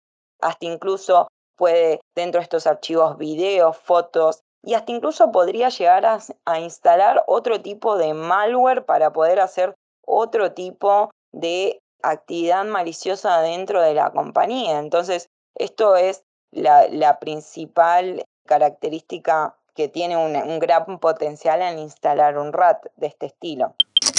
hasta 0.42 0.66
incluso 0.66 1.28
puede 1.56 2.00
dentro 2.14 2.40
de 2.40 2.42
estos 2.42 2.66
archivos 2.66 3.16
videos, 3.16 3.76
fotos, 3.76 4.40
y 4.64 4.74
hasta 4.74 4.92
incluso 4.92 5.32
podría 5.32 5.70
llegar 5.70 6.04
a, 6.06 6.60
instalar 6.60 7.24
otro 7.26 7.62
tipo 7.62 7.96
de 7.96 8.14
malware 8.14 8.84
para 8.84 9.12
poder 9.12 9.40
hacer 9.40 9.74
otro 10.06 10.52
tipo 10.52 11.10
de 11.32 11.80
actividad 12.02 12.64
maliciosa 12.64 13.40
dentro 13.40 13.80
de 13.80 13.94
la 13.94 14.10
compañía. 14.10 14.78
Entonces, 14.78 15.28
esto 15.56 15.96
es 15.96 16.22
la, 16.52 17.18
principal 17.18 18.24
característica 18.46 19.56
que 19.74 19.88
tiene 19.88 20.16
un, 20.16 20.58
gran 20.58 20.98
potencial 20.98 21.62
en 21.62 21.78
instalar 21.78 22.38
un 22.38 22.52
RAT 22.52 22.86
de 22.96 23.06
este 23.06 23.26
estilo. 23.26 23.74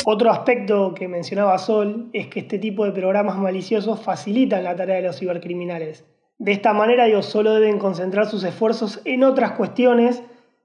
Otro 0.05 0.31
aspecto 0.31 0.93
que 0.93 1.07
mencionaba 1.07 1.57
Sol 1.57 2.09
es 2.11 2.27
que 2.27 2.41
este 2.41 2.59
tipo 2.59 2.83
de 2.83 2.91
programas 2.91 3.37
maliciosos 3.37 4.01
facilitan 4.01 4.65
la 4.65 4.75
tarea 4.75 4.97
de 4.97 5.03
los 5.03 5.17
cibercriminales. 5.17 6.05
De 6.37 6.51
esta 6.51 6.73
manera 6.73 7.07
ellos 7.07 7.25
solo 7.25 7.53
deben 7.53 7.79
concentrar 7.79 8.25
sus 8.25 8.43
esfuerzos 8.43 8.99
en 9.05 9.23
otras 9.23 9.51
cuestiones, 9.51 10.21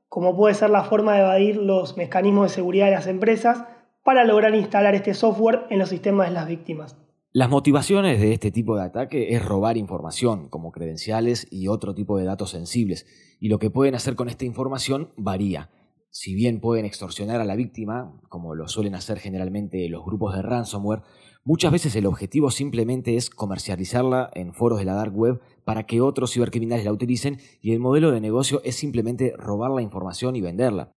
como 0.08 0.36
puede 0.36 0.54
ser 0.54 0.70
la 0.70 0.82
forma 0.82 1.14
de 1.14 1.20
evadir 1.20 1.56
los 1.56 1.96
mecanismos 1.96 2.50
de 2.50 2.54
seguridad 2.56 2.86
de 2.86 2.92
las 2.92 3.06
empresas 3.06 3.64
para 4.02 4.24
lograr 4.24 4.56
instalar 4.56 4.96
este 4.96 5.14
software 5.14 5.66
en 5.70 5.78
los 5.78 5.90
sistemas 5.90 6.28
de 6.28 6.34
las 6.34 6.48
víctimas. 6.48 6.96
Las 7.30 7.48
motivaciones 7.48 8.20
de 8.20 8.32
este 8.32 8.50
tipo 8.50 8.74
de 8.74 8.82
ataque 8.82 9.36
es 9.36 9.44
robar 9.44 9.76
información, 9.76 10.48
como 10.48 10.72
credenciales 10.72 11.46
y 11.50 11.68
otro 11.68 11.94
tipo 11.94 12.18
de 12.18 12.24
datos 12.24 12.50
sensibles, 12.50 13.06
y 13.38 13.48
lo 13.48 13.60
que 13.60 13.70
pueden 13.70 13.94
hacer 13.94 14.16
con 14.16 14.28
esta 14.28 14.46
información 14.46 15.12
varía. 15.16 15.70
Si 16.10 16.34
bien 16.34 16.60
pueden 16.60 16.86
extorsionar 16.86 17.40
a 17.40 17.44
la 17.44 17.54
víctima, 17.54 18.18
como 18.28 18.54
lo 18.54 18.66
suelen 18.66 18.94
hacer 18.94 19.18
generalmente 19.18 19.88
los 19.88 20.04
grupos 20.04 20.34
de 20.34 20.42
ransomware, 20.42 21.02
muchas 21.44 21.70
veces 21.70 21.94
el 21.96 22.06
objetivo 22.06 22.50
simplemente 22.50 23.16
es 23.16 23.28
comercializarla 23.28 24.30
en 24.34 24.54
foros 24.54 24.78
de 24.78 24.86
la 24.86 24.94
dark 24.94 25.14
web 25.14 25.40
para 25.64 25.84
que 25.84 26.00
otros 26.00 26.32
cibercriminales 26.32 26.86
la 26.86 26.92
utilicen 26.92 27.38
y 27.60 27.72
el 27.72 27.80
modelo 27.80 28.10
de 28.10 28.22
negocio 28.22 28.62
es 28.64 28.76
simplemente 28.76 29.34
robar 29.36 29.70
la 29.70 29.82
información 29.82 30.34
y 30.34 30.40
venderla. 30.40 30.92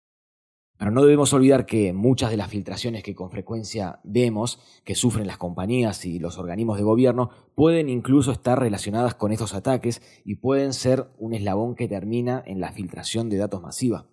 Pero 0.78 0.92
no 0.92 1.04
debemos 1.04 1.32
olvidar 1.34 1.68
que 1.68 1.94
muchas 1.94 2.32
de 2.32 2.38
las 2.38 2.50
filtraciones 2.50 3.04
que 3.04 3.14
con 3.14 3.30
frecuencia 3.30 4.00
vemos 4.04 4.60
que 4.84 4.96
sufren 4.96 5.28
las 5.28 5.38
compañías 5.38 6.06
y 6.06 6.18
los 6.18 6.40
organismos 6.40 6.78
de 6.78 6.84
gobierno 6.84 7.30
pueden 7.54 7.90
incluso 7.90 8.32
estar 8.32 8.60
relacionadas 8.60 9.14
con 9.14 9.32
estos 9.32 9.54
ataques 9.54 10.02
y 10.26 10.38
pueden 10.38 10.74
ser 10.74 11.12
un 11.20 11.34
eslabón 11.34 11.76
que 11.76 11.88
termina 11.88 12.42
en 12.48 12.62
la 12.62 12.72
filtración 12.72 13.30
de 13.30 13.38
datos 13.38 13.62
masiva. 13.62 14.08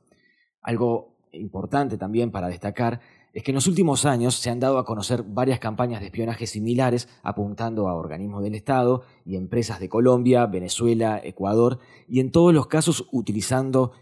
Algo 0.69 1.17
importante 1.33 1.97
también 1.97 2.31
para 2.31 2.49
destacar 2.49 3.01
es 3.33 3.43
que 3.43 3.53
en 3.53 3.55
los 3.55 3.69
últimos 3.69 4.05
años 4.05 4.35
se 4.35 4.51
han 4.51 4.61
dado 4.61 4.77
a 4.77 4.85
conocer 4.85 5.23
varias 5.23 5.61
campañas 5.61 6.01
de 6.01 6.09
espionaje 6.09 6.47
similares 6.47 7.09
apuntando 7.23 7.89
a 7.89 7.95
organismos 7.95 8.43
del 8.43 8.55
Estado 8.55 9.01
y 9.25 9.37
empresas 9.37 9.81
de 9.81 9.89
Colombia, 9.89 10.45
Venezuela, 10.45 11.23
Ecuador, 11.25 11.79
y 12.07 12.21
en 12.21 12.31
todos 12.31 12.53
los 12.53 12.67
casos 12.67 13.09
utilizando 13.13 13.93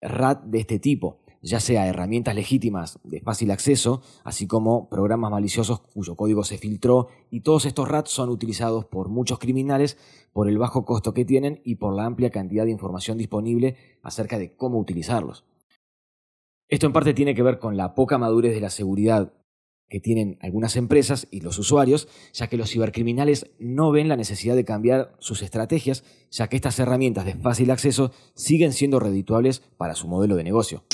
RAT 0.00 0.44
de 0.44 0.60
este 0.60 0.78
tipo 0.78 1.18
ya 1.42 1.60
sea 1.60 1.86
herramientas 1.86 2.34
legítimas 2.34 2.98
de 3.04 3.20
fácil 3.20 3.50
acceso, 3.50 4.00
así 4.24 4.46
como 4.46 4.88
programas 4.88 5.30
maliciosos 5.30 5.80
cuyo 5.80 6.14
código 6.16 6.42
se 6.42 6.56
filtró, 6.56 7.08
y 7.30 7.40
todos 7.40 7.66
estos 7.66 7.86
RATs 7.86 8.10
son 8.10 8.30
utilizados 8.30 8.86
por 8.86 9.10
muchos 9.10 9.38
criminales 9.38 9.98
por 10.32 10.48
el 10.48 10.56
bajo 10.56 10.86
costo 10.86 11.12
que 11.12 11.26
tienen 11.26 11.60
y 11.62 11.74
por 11.74 11.94
la 11.94 12.06
amplia 12.06 12.30
cantidad 12.30 12.64
de 12.64 12.70
información 12.70 13.18
disponible 13.18 13.76
acerca 14.02 14.38
de 14.38 14.56
cómo 14.56 14.78
utilizarlos. 14.78 15.44
Esto 16.68 16.86
en 16.86 16.92
parte 16.92 17.14
tiene 17.14 17.34
que 17.34 17.42
ver 17.42 17.58
con 17.58 17.76
la 17.76 17.94
poca 17.94 18.18
madurez 18.18 18.54
de 18.54 18.60
la 18.60 18.70
seguridad 18.70 19.32
que 19.88 20.00
tienen 20.00 20.38
algunas 20.40 20.76
empresas 20.76 21.28
y 21.30 21.40
los 21.40 21.58
usuarios, 21.58 22.08
ya 22.32 22.46
que 22.46 22.56
los 22.56 22.70
cibercriminales 22.70 23.50
no 23.58 23.90
ven 23.92 24.08
la 24.08 24.16
necesidad 24.16 24.56
de 24.56 24.64
cambiar 24.64 25.14
sus 25.18 25.42
estrategias, 25.42 26.04
ya 26.30 26.48
que 26.48 26.56
estas 26.56 26.78
herramientas 26.78 27.26
de 27.26 27.34
fácil 27.34 27.70
acceso 27.70 28.10
siguen 28.34 28.72
siendo 28.72 28.98
redituables 28.98 29.60
para 29.76 29.94
su 29.94 30.08
modelo 30.08 30.36
de 30.36 30.44
negocio. 30.44 30.84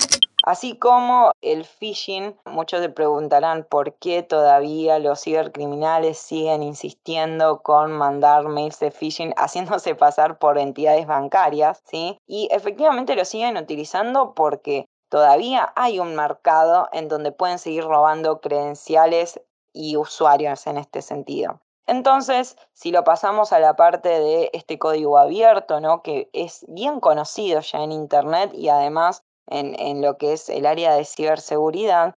Así 0.43 0.77
como 0.77 1.33
el 1.43 1.65
phishing, 1.65 2.35
muchos 2.47 2.81
se 2.81 2.89
preguntarán 2.89 3.67
por 3.69 3.95
qué 3.99 4.23
todavía 4.23 4.99
los 4.99 5.23
cibercriminales 5.23 6.19
siguen 6.19 6.63
insistiendo 6.63 7.61
con 7.63 7.93
mandar 7.93 8.49
mails 8.49 8.81
de 8.81 8.91
phishing 8.91 9.35
haciéndose 9.37 9.95
pasar 9.95 10.39
por 10.39 10.59
entidades 10.59 11.07
bancarias, 11.07 11.83
¿sí? 11.85 12.19
Y 12.27 12.49
efectivamente 12.51 13.17
lo 13.17 13.25
siguen 13.25 13.59
utilizando 13.59 14.35
porque 14.35 14.87
todavía 15.11 15.73
hay 15.77 15.99
un 15.99 16.17
mercado 16.17 16.89
en 16.93 17.09
donde 17.09 17.33
pueden 17.33 17.59
seguir 17.59 17.85
robando 17.85 18.41
credenciales 18.41 19.41
y 19.73 19.97
usuarios 19.97 20.67
en 20.67 20.79
este 20.79 21.03
sentido. 21.03 21.61
Entonces, 21.87 22.57
si 22.73 22.93
lo 22.93 23.03
pasamos 23.03 23.53
a 23.53 23.59
la 23.59 23.75
parte 23.75 24.09
de 24.09 24.51
este 24.53 24.79
código 24.79 25.19
abierto, 25.19 25.81
¿no? 25.81 26.03
que 26.03 26.31
es 26.33 26.65
bien 26.69 27.01
conocido 27.01 27.61
ya 27.61 27.83
en 27.83 27.91
Internet 27.91 28.53
y 28.55 28.69
además 28.69 29.25
en, 29.49 30.01
lo 30.01 30.17
que 30.17 30.33
es 30.33 30.49
el 30.49 30.67
área 30.67 30.95
de 30.95 31.05
ciberseguridad, 31.05 32.15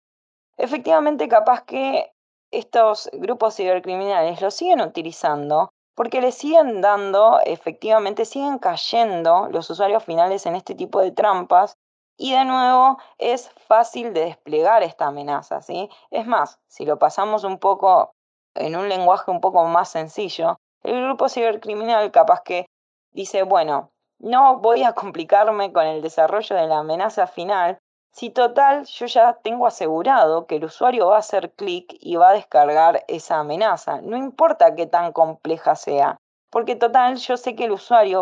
efectivamente 0.58 1.27
capaz 1.27 1.63
que 1.63 2.13
estos 2.51 3.10
grupos 3.13 3.56
cibercriminales 3.56 4.41
lo 4.41 4.51
siguen 4.51 4.82
utilizando 4.82 5.71
porque 5.95 6.21
le 6.21 6.32
siguen 6.32 6.82
dando, 6.82 7.39
efectivamente, 7.43 8.25
siguen 8.25 8.60
cayendo 8.60 9.47
los 9.49 9.69
usuarios 9.71 10.03
finales 10.03 10.45
en 10.45 10.56
este 10.56 10.75
tipo 10.75 11.01
de 11.01 11.12
trampas 11.12 11.77
y 12.17 12.34
de 12.34 12.45
nuevo 12.45 12.97
es 13.17 13.49
fácil 13.67 14.13
de 14.13 14.26
desplegar 14.26 14.84
esta 14.84 15.08
amenaza, 15.08 15.62
¿sí? 15.62 15.89
Es 16.12 16.26
más, 16.26 16.60
si 16.67 16.86
lo 16.86 16.99
pasamos 16.99 17.43
un 17.43 17.60
poco 17.60 18.13
en 18.56 18.76
un 18.76 18.89
lenguaje 18.89 19.32
un 19.32 19.41
poco 19.41 19.65
más 19.65 19.89
sencillo, 19.89 20.58
el 20.84 21.04
grupo 21.04 21.30
cibercriminal 21.30 22.12
capaz 22.12 22.41
que 22.41 22.65
dice, 23.12 23.43
bueno, 23.43 23.91
no 24.19 24.60
voy 24.60 24.84
a 24.84 24.93
complicarme 24.93 25.73
con 25.73 25.86
el 25.86 26.02
desarrollo 26.02 26.56
de 26.56 26.67
la 26.67 26.80
amenaza 26.80 27.28
final 27.28 27.80
si 28.13 28.30
total 28.30 28.86
yo 28.86 29.08
ya 29.08 29.34
tengo 29.41 29.65
asegurado 29.65 30.45
que 30.45 30.58
el 30.58 30.65
usuario 30.65 31.08
va 31.08 31.15
a 31.15 31.19
hacer 31.19 31.52
clic 31.54 31.97
y 31.99 32.15
va 32.15 32.30
a 32.30 32.34
descargar 32.34 33.04
esa 33.08 33.39
amenaza. 33.39 34.02
No 34.02 34.15
importa 34.15 34.76
qué 34.76 34.86
tan 34.86 35.12
compleja 35.13 35.76
sea, 35.76 36.17
porque 36.52 36.76
total 36.76 37.17
yo 37.17 37.38
sé 37.38 37.56
que 37.56 37.65
el 37.65 37.71
usuario 37.71 38.21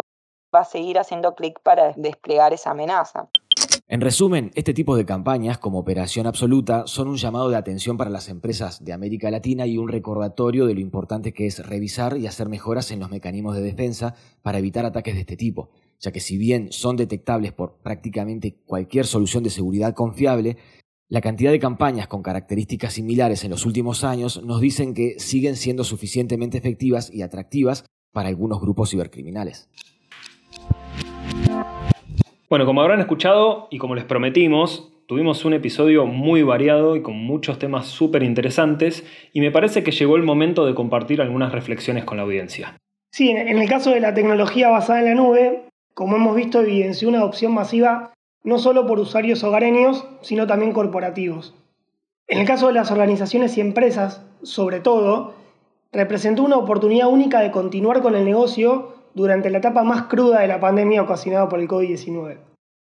va 0.56 0.62
a 0.62 0.66
seguir 0.66 0.98
haciendo 0.98 1.36
clic 1.36 1.60
para 1.62 1.92
desplegar 1.98 2.54
esa 2.54 2.72
amenaza. 2.72 3.28
En 3.92 4.00
resumen, 4.00 4.52
este 4.56 4.74
tipo 4.74 4.96
de 4.96 5.06
campañas 5.06 5.58
como 5.58 5.80
Operación 5.80 6.26
Absoluta 6.26 6.88
son 6.88 7.10
un 7.10 7.18
llamado 7.18 7.50
de 7.50 7.58
atención 7.58 7.98
para 7.98 8.10
las 8.10 8.30
empresas 8.30 8.86
de 8.86 8.94
América 8.94 9.30
Latina 9.30 9.68
y 9.68 9.78
un 9.78 9.90
recordatorio 9.90 10.66
de 10.66 10.74
lo 10.74 10.80
importante 10.80 11.34
que 11.34 11.46
es 11.46 11.60
revisar 11.68 12.18
y 12.18 12.26
hacer 12.26 12.48
mejoras 12.48 12.92
en 12.92 13.02
los 13.02 13.12
mecanismos 13.12 13.54
de 13.54 13.62
defensa 13.62 14.16
para 14.44 14.60
evitar 14.60 14.86
ataques 14.86 15.16
de 15.16 15.20
este 15.20 15.36
tipo, 15.36 15.72
ya 16.00 16.14
que 16.14 16.22
si 16.22 16.38
bien 16.38 16.72
son 16.72 16.96
detectables 16.96 17.52
por 17.52 17.80
prácticamente 17.84 18.62
cualquier 18.66 19.06
solución 19.06 19.44
de 19.44 19.50
seguridad 19.50 19.94
confiable, 19.94 20.56
la 21.10 21.20
cantidad 21.20 21.52
de 21.52 21.60
campañas 21.60 22.08
con 22.08 22.24
características 22.24 22.94
similares 22.94 23.44
en 23.44 23.52
los 23.52 23.66
últimos 23.66 24.06
años 24.06 24.42
nos 24.42 24.62
dicen 24.62 24.94
que 24.94 25.20
siguen 25.20 25.58
siendo 25.58 25.84
suficientemente 25.84 26.58
efectivas 26.58 27.14
y 27.14 27.24
atractivas 27.24 27.84
para 28.14 28.30
algunos 28.30 28.62
grupos 28.62 28.90
cibercriminales. 28.90 29.68
Bueno, 32.52 32.66
como 32.66 32.82
habrán 32.82 33.00
escuchado 33.00 33.70
y 33.72 33.78
como 33.78 33.96
les 33.96 34.04
prometimos, 34.04 34.92
tuvimos 35.08 35.46
un 35.46 35.54
episodio 35.54 36.06
muy 36.06 36.44
variado 36.44 36.98
y 36.98 37.02
con 37.02 37.16
muchos 37.16 37.58
temas 37.60 37.86
súper 37.86 38.24
interesantes 38.24 39.06
y 39.32 39.40
me 39.40 39.52
parece 39.52 39.86
que 39.86 39.92
llegó 39.92 40.18
el 40.18 40.24
momento 40.24 40.66
de 40.66 40.76
compartir 40.76 41.22
algunas 41.22 41.54
reflexiones 41.54 42.04
con 42.04 42.18
la 42.18 42.24
audiencia. 42.24 42.76
Sí, 43.10 43.30
en 43.30 43.58
el 43.58 43.70
caso 43.70 43.92
de 43.92 44.02
la 44.02 44.14
tecnología 44.14 44.68
basada 44.68 45.00
en 45.00 45.06
la 45.06 45.16
nube, 45.16 45.64
como 45.94 46.18
hemos 46.18 46.36
visto, 46.36 46.60
evidenció 46.60 47.08
una 47.08 47.20
adopción 47.20 47.54
masiva 47.54 48.12
no 48.44 48.60
solo 48.60 48.86
por 48.86 49.00
usuarios 49.00 49.42
hogareños, 49.46 50.06
sino 50.20 50.46
también 50.46 50.74
corporativos. 50.74 51.56
En 52.28 52.40
el 52.40 52.46
caso 52.46 52.68
de 52.68 52.74
las 52.74 52.92
organizaciones 52.92 53.58
y 53.58 53.62
empresas, 53.62 54.26
sobre 54.44 54.82
todo, 54.82 55.36
representó 55.94 56.44
una 56.44 56.58
oportunidad 56.58 57.08
única 57.08 57.40
de 57.40 57.52
continuar 57.52 58.02
con 58.02 58.14
el 58.14 58.26
negocio 58.26 59.01
durante 59.14 59.50
la 59.50 59.60
etapa 59.60 59.84
más 59.84 60.04
cruda 60.04 60.42
de 60.42 60.48
la 60.48 60.60
pandemia 60.60 61.02
ocasionada 61.02 61.50
por 61.50 61.60
el 61.60 61.68
COVID-19. 61.68 62.38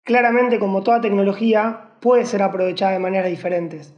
Claramente, 0.03 0.59
como 0.59 0.83
toda 0.83 1.01
tecnología, 1.01 1.91
puede 1.99 2.25
ser 2.25 2.41
aprovechada 2.41 2.93
de 2.93 2.99
maneras 2.99 3.29
diferentes, 3.29 3.93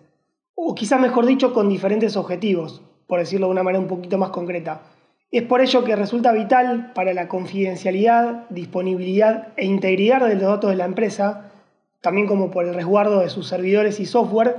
o 0.56 0.76
quizás 0.76 1.00
mejor 1.00 1.26
dicho, 1.26 1.54
con 1.54 1.70
diferentes 1.70 2.18
objetivos, 2.18 2.82
por 3.08 3.20
decirlo 3.20 3.48
de 3.48 3.54
una 3.54 3.64
manera 3.64 3.82
un 3.82 3.88
poquito 3.88 4.18
más 4.18 4.30
concreta. 4.30 4.82
Es 5.32 5.44
por 5.44 5.62
ello 5.62 5.84
que 5.84 5.96
resulta 5.96 6.34
vital 6.34 6.92
para 6.94 7.14
la 7.14 7.28
confidencialidad, 7.28 8.50
disponibilidad 8.50 9.50
e 9.56 9.66
integridad 9.66 10.28
de 10.28 10.36
los 10.36 10.44
datos 10.44 10.70
de 10.72 10.76
la 10.76 10.86
empresa, 10.86 11.52
también 12.02 12.28
como 12.28 12.52
por 12.52 12.66
el 12.66 12.74
resguardo 12.74 13.22
de 13.22 13.30
sus 13.30 13.48
servidores 13.48 14.00
y 14.00 14.06
software, 14.06 14.58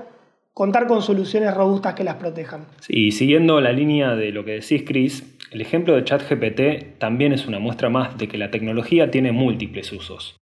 contar 0.54 0.86
con 0.86 1.02
soluciones 1.02 1.54
robustas 1.54 1.94
que 1.94 2.04
las 2.04 2.16
protejan. 2.16 2.66
Y 2.88 3.12
siguiendo 3.12 3.60
la 3.60 3.72
línea 3.72 4.14
de 4.14 4.32
lo 4.32 4.44
que 4.44 4.52
decís, 4.52 4.82
Chris, 4.86 5.31
el 5.52 5.60
ejemplo 5.60 5.94
de 5.94 6.04
ChatGPT 6.04 6.98
también 6.98 7.32
es 7.32 7.46
una 7.46 7.58
muestra 7.58 7.90
más 7.90 8.16
de 8.16 8.26
que 8.26 8.38
la 8.38 8.50
tecnología 8.50 9.10
tiene 9.10 9.32
múltiples 9.32 9.92
usos. 9.92 10.36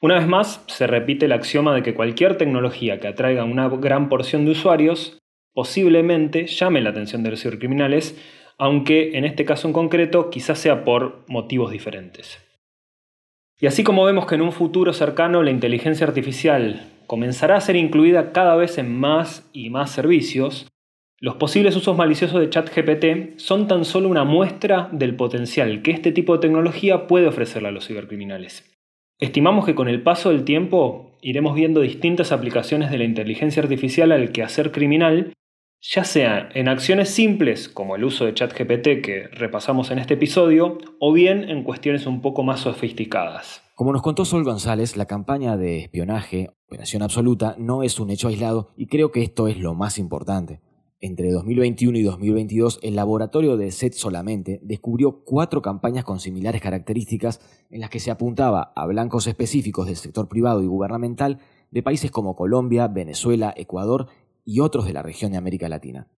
Una 0.00 0.16
vez 0.16 0.28
más, 0.28 0.62
se 0.68 0.86
repite 0.86 1.26
el 1.26 1.32
axioma 1.32 1.74
de 1.74 1.82
que 1.82 1.94
cualquier 1.94 2.36
tecnología 2.36 3.00
que 3.00 3.08
atraiga 3.08 3.44
una 3.44 3.68
gran 3.68 4.08
porción 4.08 4.44
de 4.44 4.52
usuarios 4.52 5.18
posiblemente 5.52 6.46
llame 6.46 6.80
la 6.80 6.90
atención 6.90 7.22
de 7.22 7.30
los 7.30 7.42
cibercriminales, 7.42 8.16
aunque 8.58 9.16
en 9.16 9.24
este 9.24 9.44
caso 9.44 9.66
en 9.66 9.72
concreto 9.72 10.30
quizás 10.30 10.58
sea 10.58 10.84
por 10.84 11.24
motivos 11.26 11.72
diferentes. 11.72 12.38
Y 13.58 13.66
así 13.66 13.82
como 13.82 14.04
vemos 14.04 14.26
que 14.26 14.34
en 14.34 14.42
un 14.42 14.52
futuro 14.52 14.92
cercano 14.92 15.42
la 15.42 15.50
inteligencia 15.50 16.06
artificial 16.06 16.92
comenzará 17.06 17.56
a 17.56 17.60
ser 17.60 17.74
incluida 17.74 18.32
cada 18.32 18.54
vez 18.54 18.78
en 18.78 18.94
más 18.94 19.48
y 19.52 19.70
más 19.70 19.90
servicios, 19.90 20.68
los 21.18 21.36
posibles 21.36 21.74
usos 21.74 21.96
maliciosos 21.96 22.40
de 22.40 22.50
ChatGPT 22.50 23.38
son 23.38 23.66
tan 23.66 23.86
solo 23.86 24.10
una 24.10 24.24
muestra 24.24 24.90
del 24.92 25.16
potencial 25.16 25.80
que 25.80 25.90
este 25.90 26.12
tipo 26.12 26.34
de 26.34 26.40
tecnología 26.40 27.06
puede 27.06 27.26
ofrecerle 27.26 27.68
a 27.68 27.72
los 27.72 27.86
cibercriminales. 27.86 28.70
Estimamos 29.18 29.64
que 29.64 29.74
con 29.74 29.88
el 29.88 30.02
paso 30.02 30.28
del 30.28 30.44
tiempo 30.44 31.16
iremos 31.22 31.54
viendo 31.54 31.80
distintas 31.80 32.32
aplicaciones 32.32 32.90
de 32.90 32.98
la 32.98 33.04
inteligencia 33.04 33.62
artificial 33.62 34.12
al 34.12 34.30
quehacer 34.30 34.72
criminal, 34.72 35.32
ya 35.80 36.04
sea 36.04 36.50
en 36.52 36.68
acciones 36.68 37.08
simples 37.08 37.70
como 37.70 37.96
el 37.96 38.04
uso 38.04 38.26
de 38.26 38.34
ChatGPT 38.34 39.00
que 39.02 39.28
repasamos 39.32 39.90
en 39.90 39.98
este 39.98 40.14
episodio, 40.14 40.76
o 41.00 41.14
bien 41.14 41.48
en 41.48 41.62
cuestiones 41.62 42.06
un 42.06 42.20
poco 42.20 42.42
más 42.42 42.60
sofisticadas. 42.60 43.62
Como 43.74 43.94
nos 43.94 44.02
contó 44.02 44.26
Sol 44.26 44.44
González, 44.44 44.98
la 44.98 45.06
campaña 45.06 45.56
de 45.56 45.78
espionaje, 45.78 46.50
Operación 46.66 47.02
Absoluta, 47.02 47.54
no 47.58 47.82
es 47.82 47.98
un 48.00 48.10
hecho 48.10 48.28
aislado 48.28 48.74
y 48.76 48.86
creo 48.86 49.12
que 49.12 49.22
esto 49.22 49.48
es 49.48 49.58
lo 49.58 49.74
más 49.74 49.96
importante. 49.98 50.60
Entre 51.06 51.30
2021 51.30 51.98
y 51.98 52.02
2022, 52.02 52.80
el 52.82 52.96
laboratorio 52.96 53.56
de 53.56 53.70
SET 53.70 53.92
solamente 53.92 54.58
descubrió 54.64 55.22
cuatro 55.24 55.62
campañas 55.62 56.04
con 56.04 56.18
similares 56.18 56.60
características 56.60 57.40
en 57.70 57.80
las 57.80 57.90
que 57.90 58.00
se 58.00 58.10
apuntaba 58.10 58.72
a 58.74 58.86
blancos 58.86 59.28
específicos 59.28 59.86
del 59.86 59.94
sector 59.94 60.28
privado 60.28 60.64
y 60.64 60.66
gubernamental 60.66 61.38
de 61.70 61.84
países 61.84 62.10
como 62.10 62.34
Colombia, 62.34 62.88
Venezuela, 62.88 63.54
Ecuador 63.56 64.08
y 64.44 64.58
otros 64.58 64.84
de 64.84 64.94
la 64.94 65.02
región 65.04 65.30
de 65.30 65.38
América 65.38 65.68
Latina. 65.68 66.08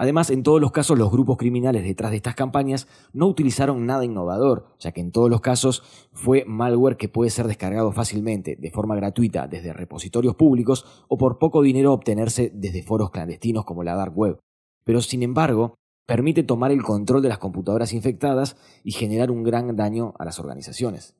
Además, 0.00 0.30
en 0.30 0.42
todos 0.42 0.62
los 0.62 0.72
casos 0.72 0.96
los 0.96 1.10
grupos 1.12 1.36
criminales 1.36 1.84
detrás 1.84 2.10
de 2.10 2.16
estas 2.16 2.34
campañas 2.34 2.88
no 3.12 3.26
utilizaron 3.26 3.84
nada 3.84 4.02
innovador, 4.02 4.74
ya 4.78 4.92
que 4.92 5.02
en 5.02 5.12
todos 5.12 5.28
los 5.28 5.42
casos 5.42 5.82
fue 6.14 6.46
malware 6.46 6.96
que 6.96 7.10
puede 7.10 7.28
ser 7.28 7.46
descargado 7.46 7.92
fácilmente, 7.92 8.56
de 8.56 8.70
forma 8.70 8.96
gratuita, 8.96 9.46
desde 9.46 9.74
repositorios 9.74 10.36
públicos 10.36 11.04
o 11.08 11.18
por 11.18 11.38
poco 11.38 11.60
dinero 11.60 11.92
obtenerse 11.92 12.50
desde 12.54 12.82
foros 12.82 13.10
clandestinos 13.10 13.66
como 13.66 13.84
la 13.84 13.94
Dark 13.94 14.16
Web. 14.16 14.38
Pero 14.84 15.02
sin 15.02 15.22
embargo, 15.22 15.74
permite 16.06 16.44
tomar 16.44 16.72
el 16.72 16.82
control 16.82 17.20
de 17.20 17.28
las 17.28 17.36
computadoras 17.36 17.92
infectadas 17.92 18.56
y 18.82 18.92
generar 18.92 19.30
un 19.30 19.42
gran 19.42 19.76
daño 19.76 20.14
a 20.18 20.24
las 20.24 20.38
organizaciones. 20.40 21.14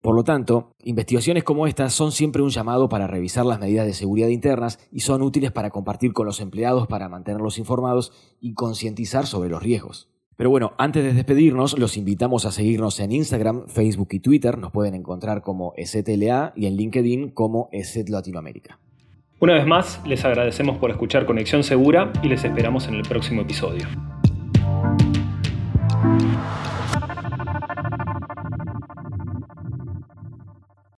Por 0.00 0.14
lo 0.14 0.24
tanto, 0.24 0.70
investigaciones 0.84 1.42
como 1.42 1.66
estas 1.66 1.92
son 1.92 2.12
siempre 2.12 2.42
un 2.42 2.50
llamado 2.50 2.88
para 2.88 3.06
revisar 3.06 3.44
las 3.44 3.58
medidas 3.58 3.86
de 3.86 3.92
seguridad 3.92 4.28
internas 4.28 4.78
y 4.92 5.00
son 5.00 5.22
útiles 5.22 5.50
para 5.50 5.70
compartir 5.70 6.12
con 6.12 6.26
los 6.26 6.40
empleados 6.40 6.86
para 6.86 7.08
mantenerlos 7.08 7.58
informados 7.58 8.12
y 8.40 8.54
concientizar 8.54 9.26
sobre 9.26 9.48
los 9.48 9.62
riesgos. 9.62 10.08
Pero 10.36 10.50
bueno, 10.50 10.74
antes 10.76 11.02
de 11.02 11.14
despedirnos, 11.14 11.78
los 11.78 11.96
invitamos 11.96 12.44
a 12.44 12.52
seguirnos 12.52 13.00
en 13.00 13.10
Instagram, 13.10 13.68
Facebook 13.68 14.08
y 14.10 14.20
Twitter. 14.20 14.58
Nos 14.58 14.70
pueden 14.70 14.94
encontrar 14.94 15.40
como 15.40 15.72
ESETLA 15.76 16.52
y 16.54 16.66
en 16.66 16.76
LinkedIn 16.76 17.30
como 17.30 17.70
ESET 17.72 18.10
Latinoamérica. 18.10 18.78
Una 19.40 19.54
vez 19.54 19.66
más, 19.66 20.00
les 20.06 20.24
agradecemos 20.24 20.78
por 20.78 20.90
escuchar 20.90 21.26
Conexión 21.26 21.62
Segura 21.62 22.12
y 22.22 22.28
les 22.28 22.44
esperamos 22.44 22.86
en 22.86 22.94
el 22.94 23.02
próximo 23.02 23.42
episodio. 23.42 23.86